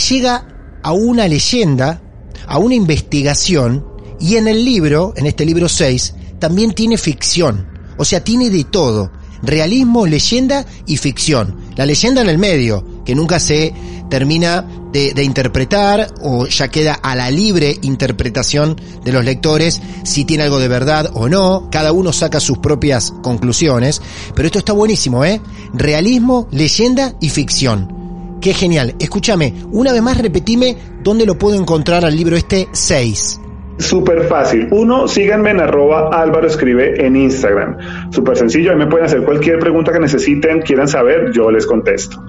llega 0.09 0.79
a 0.83 0.92
una 0.92 1.29
leyenda, 1.29 2.00
a 2.46 2.59
una 2.59 2.74
investigación, 2.74 3.87
y 4.18 4.37
en 4.37 4.48
el 4.48 4.64
libro, 4.64 5.14
en 5.16 5.26
este 5.26 5.44
libro 5.44 5.68
6, 5.68 6.14
también 6.38 6.72
tiene 6.72 6.96
ficción, 6.96 7.66
o 7.96 8.05
sea, 8.05 8.22
tiene 8.22 8.50
de 8.50 8.64
todo 8.64 9.11
realismo, 9.42 10.07
leyenda 10.07 10.66
y 10.87 10.96
ficción. 10.96 11.57
La 11.76 11.87
leyenda 11.87 12.22
en 12.22 12.29
el 12.29 12.38
medio, 12.38 12.99
que 13.04 13.14
nunca 13.14 13.38
se 13.38 13.72
termina 14.08 14.66
de, 14.92 15.22
interpretar 15.22 16.08
o 16.22 16.46
ya 16.46 16.68
queda 16.68 16.94
a 16.94 17.14
la 17.14 17.30
libre 17.30 17.76
interpretación 17.82 18.76
de 19.04 19.12
los 19.12 19.24
lectores 19.24 19.80
si 20.02 20.24
tiene 20.24 20.44
algo 20.44 20.58
de 20.58 20.68
verdad 20.68 21.10
o 21.14 21.28
no. 21.28 21.68
Cada 21.70 21.92
uno 21.92 22.12
saca 22.12 22.40
sus 22.40 22.58
propias 22.58 23.12
conclusiones. 23.22 24.02
Pero 24.34 24.46
esto 24.46 24.58
está 24.58 24.72
buenísimo, 24.72 25.24
¿eh? 25.24 25.40
Realismo, 25.72 26.48
leyenda 26.50 27.14
y 27.20 27.30
ficción. 27.30 28.38
Qué 28.40 28.54
genial. 28.54 28.94
Escúchame, 28.98 29.54
una 29.70 29.92
vez 29.92 30.02
más 30.02 30.18
repetime 30.18 30.76
dónde 31.02 31.26
lo 31.26 31.38
puedo 31.38 31.60
encontrar 31.60 32.04
al 32.04 32.16
libro 32.16 32.36
este 32.36 32.68
6. 32.72 33.40
Súper 33.80 34.24
fácil. 34.24 34.68
Uno, 34.72 35.08
síganme 35.08 35.50
en 35.50 35.60
arroba 35.60 36.10
Álvaro 36.12 36.46
Escribe 36.46 37.04
en 37.04 37.16
Instagram. 37.16 38.12
Súper 38.12 38.36
sencillo, 38.36 38.72
ahí 38.72 38.76
me 38.76 38.86
pueden 38.86 39.06
hacer 39.06 39.22
cualquier 39.22 39.58
pregunta 39.58 39.90
que 39.90 39.98
necesiten, 39.98 40.60
quieran 40.60 40.86
saber, 40.86 41.32
yo 41.32 41.50
les 41.50 41.66
contesto. 41.66 42.22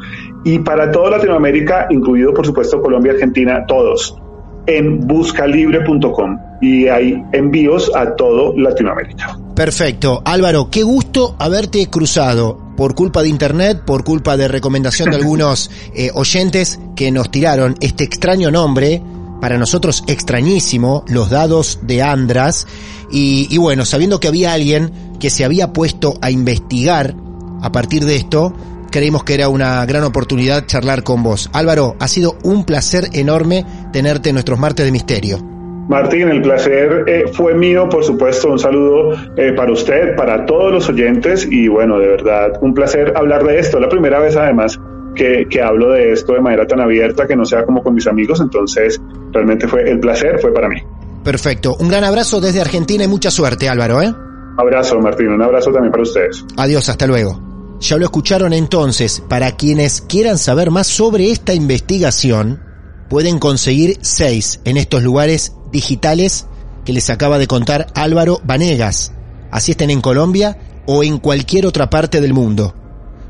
Y 0.43 0.60
para 0.60 0.91
toda 0.91 1.12
Latinoamérica, 1.12 1.88
incluido 1.89 2.34
por 2.34 2.45
supuesto 2.45 2.82
Colombia, 2.82 3.13
Argentina, 3.13 3.65
todos, 3.67 4.17
en 4.65 5.08
buscalibre.com 5.08 6.38
y 6.62 6.88
hay 6.88 7.21
envíos 7.32 7.91
a 7.95 8.15
todo 8.15 8.56
Latinoamérica. 8.56 9.38
Perfecto. 9.56 10.21
Álvaro, 10.23 10.69
qué 10.69 10.84
gusto 10.84 11.36
haberte 11.39 11.88
cruzado 11.88 12.58
por 12.77 12.95
culpa 12.95 13.21
de 13.21 13.30
internet, 13.30 13.82
por 13.86 14.04
culpa 14.04 14.38
de 14.38 14.47
recomendación 14.47 15.10
de 15.10 15.17
algunos 15.17 15.69
eh, 15.95 16.10
oyentes 16.13 16.80
que 16.95 17.12
nos 17.12 17.30
tiraron 17.32 17.75
este 17.82 18.04
extraño 18.04 18.51
nombre 18.51 19.01
para 19.41 19.58
nosotros 19.58 20.04
extrañísimo, 20.08 21.04
los 21.08 21.32
dados 21.32 21.80
de 21.82 22.04
Andras, 22.04 22.67
y, 23.12 23.58
bueno, 23.58 23.84
sabiendo 23.84 24.19
que 24.21 24.30
había 24.30 24.54
alguien 24.54 24.91
que 25.19 25.30
se 25.30 25.43
había 25.43 25.73
puesto 25.73 26.17
a 26.21 26.32
investigar 26.32 27.13
a 27.62 27.71
partir 27.71 28.06
de 28.06 28.15
esto, 28.15 28.54
creímos 28.91 29.23
que 29.23 29.34
era 29.34 29.49
una 29.49 29.84
gran 29.86 30.04
oportunidad 30.04 30.65
charlar 30.67 31.04
con 31.04 31.23
vos. 31.23 31.49
Álvaro, 31.54 31.95
ha 31.99 32.08
sido 32.08 32.38
un 32.43 32.65
placer 32.65 33.06
enorme 33.13 33.65
tenerte 33.91 34.30
en 34.30 34.36
nuestros 34.36 34.60
martes 34.60 34.86
de 34.86 34.91
misterio. 34.91 35.39
Martín, 35.88 36.30
el 36.30 36.41
placer 36.41 37.04
eh, 37.08 37.25
fue 37.34 37.54
mío, 37.54 37.89
por 37.89 38.04
supuesto. 38.04 38.49
Un 38.49 38.60
saludo 38.60 39.13
eh, 39.36 39.51
para 39.54 39.71
usted, 39.71 40.15
para 40.15 40.45
todos 40.45 40.71
los 40.71 40.89
oyentes 40.89 41.47
y 41.49 41.67
bueno, 41.67 41.99
de 41.99 42.08
verdad, 42.08 42.54
un 42.62 42.73
placer 42.73 43.13
hablar 43.15 43.43
de 43.43 43.60
esto. 43.60 43.80
La 43.80 43.89
primera 43.89 44.19
vez 44.19 44.38
además 44.38 44.80
que, 45.15 45.62
hablo 45.62 45.91
de 45.91 46.13
esto 46.13 46.34
de 46.34 46.39
manera 46.39 46.65
tan 46.65 46.80
abierta, 46.80 47.27
que 47.27 47.36
no 47.36 47.43
sea 47.43 47.65
como 47.65 47.84
con 47.84 47.93
mis 47.93 48.08
amigos, 48.08 48.39
entonces 48.39 49.01
realmente 49.32 49.67
fue 49.67 49.89
el 49.89 49.99
placer, 49.99 50.39
fue 50.39 50.54
para 50.54 50.69
mí. 50.69 50.77
Perfecto, 51.23 51.75
un 51.77 51.89
gran 51.89 52.04
abrazo 52.04 52.39
desde 52.39 52.62
Argentina 52.62 53.04
y 53.04 53.08
mucha 53.08 53.30
suerte 53.30 53.67
Álvaro, 53.67 54.01
¿eh? 54.01 54.13
Abrazo 54.58 54.99
Martín, 54.99 55.30
un 55.30 55.41
abrazo 55.41 55.71
también 55.71 55.91
para 55.91 56.04
ustedes. 56.04 56.45
Adiós, 56.58 56.88
hasta 56.89 57.06
luego. 57.06 57.50
Ya 57.81 57.97
lo 57.97 58.05
escucharon 58.05 58.53
entonces, 58.53 59.23
para 59.27 59.55
quienes 59.57 60.01
quieran 60.01 60.37
saber 60.37 60.69
más 60.69 60.85
sobre 60.85 61.31
esta 61.31 61.55
investigación, 61.55 62.61
pueden 63.09 63.39
conseguir 63.39 63.97
seis 64.01 64.59
en 64.65 64.77
estos 64.77 65.01
lugares 65.01 65.53
digitales 65.71 66.45
que 66.85 66.93
les 66.93 67.09
acaba 67.09 67.39
de 67.39 67.47
contar 67.47 67.87
Álvaro 67.95 68.39
Vanegas, 68.43 69.13
así 69.51 69.71
estén 69.71 69.89
en 69.89 70.01
Colombia 70.01 70.59
o 70.85 71.03
en 71.03 71.17
cualquier 71.17 71.65
otra 71.65 71.89
parte 71.89 72.21
del 72.21 72.33
mundo. 72.33 72.75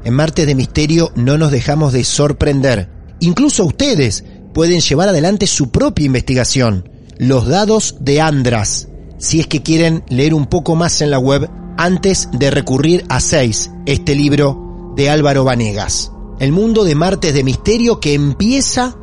En 0.03 0.15
Martes 0.15 0.45
de 0.45 0.55
Misterio 0.55 1.11
no 1.15 1.37
nos 1.37 1.51
dejamos 1.51 1.93
de 1.93 2.03
sorprender. 2.03 2.89
Incluso 3.21 3.63
ustedes 3.63 4.25
pueden 4.53 4.81
llevar 4.81 5.07
adelante 5.07 5.47
su 5.47 5.71
propia 5.71 6.05
investigación. 6.07 6.89
Los 7.17 7.47
dados 7.47 7.95
de 8.01 8.19
Andras. 8.19 8.89
Si 9.17 9.39
es 9.39 9.47
que 9.47 9.61
quieren 9.61 10.03
leer 10.09 10.33
un 10.33 10.47
poco 10.47 10.75
más 10.75 11.01
en 11.01 11.11
la 11.11 11.19
web 11.19 11.49
antes 11.82 12.30
de 12.32 12.52
recurrir 12.52 13.06
a 13.10 13.20
6, 13.20 13.72
este 13.88 14.13
libro 14.13 14.94
de 14.96 15.10
Álvaro 15.10 15.44
Vanegas. 15.44 16.12
El 16.38 16.52
mundo 16.52 16.84
de 16.84 16.94
Martes 16.94 17.34
de 17.34 17.44
Misterio 17.44 18.00
que 18.00 18.13
empieza 18.13 18.96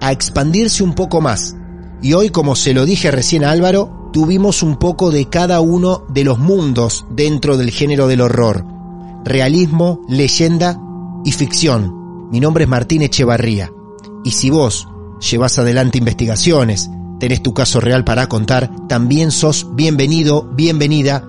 a 0.00 0.10
expandirse 0.10 0.82
un 0.82 0.94
poco 0.94 1.20
más. 1.20 1.54
Y 2.02 2.14
hoy, 2.14 2.30
como 2.30 2.56
se 2.56 2.74
lo 2.74 2.86
dije 2.86 3.12
recién 3.12 3.44
a 3.44 3.52
Álvaro, 3.52 4.10
tuvimos 4.12 4.64
un 4.64 4.78
poco 4.80 5.12
de 5.12 5.28
cada 5.28 5.60
uno 5.60 6.06
de 6.08 6.24
los 6.24 6.40
mundos 6.40 7.06
dentro 7.08 7.56
del 7.56 7.70
género 7.70 8.08
del 8.08 8.20
horror 8.20 8.66
realismo, 9.24 10.02
leyenda 10.08 10.76
y 11.24 11.30
ficción. 11.30 12.30
Mi 12.32 12.40
nombre 12.40 12.64
es 12.64 12.68
Martín 12.68 13.02
Echevarría. 13.02 13.70
Y 14.24 14.32
si 14.32 14.50
vos 14.50 14.88
llevas 15.30 15.60
adelante 15.60 15.98
investigaciones, 15.98 16.90
tenés 17.20 17.44
tu 17.44 17.54
caso 17.54 17.80
real 17.80 18.02
para 18.02 18.28
contar, 18.28 18.70
también 18.88 19.30
sos 19.30 19.68
bienvenido, 19.76 20.42
bienvenida 20.52 21.28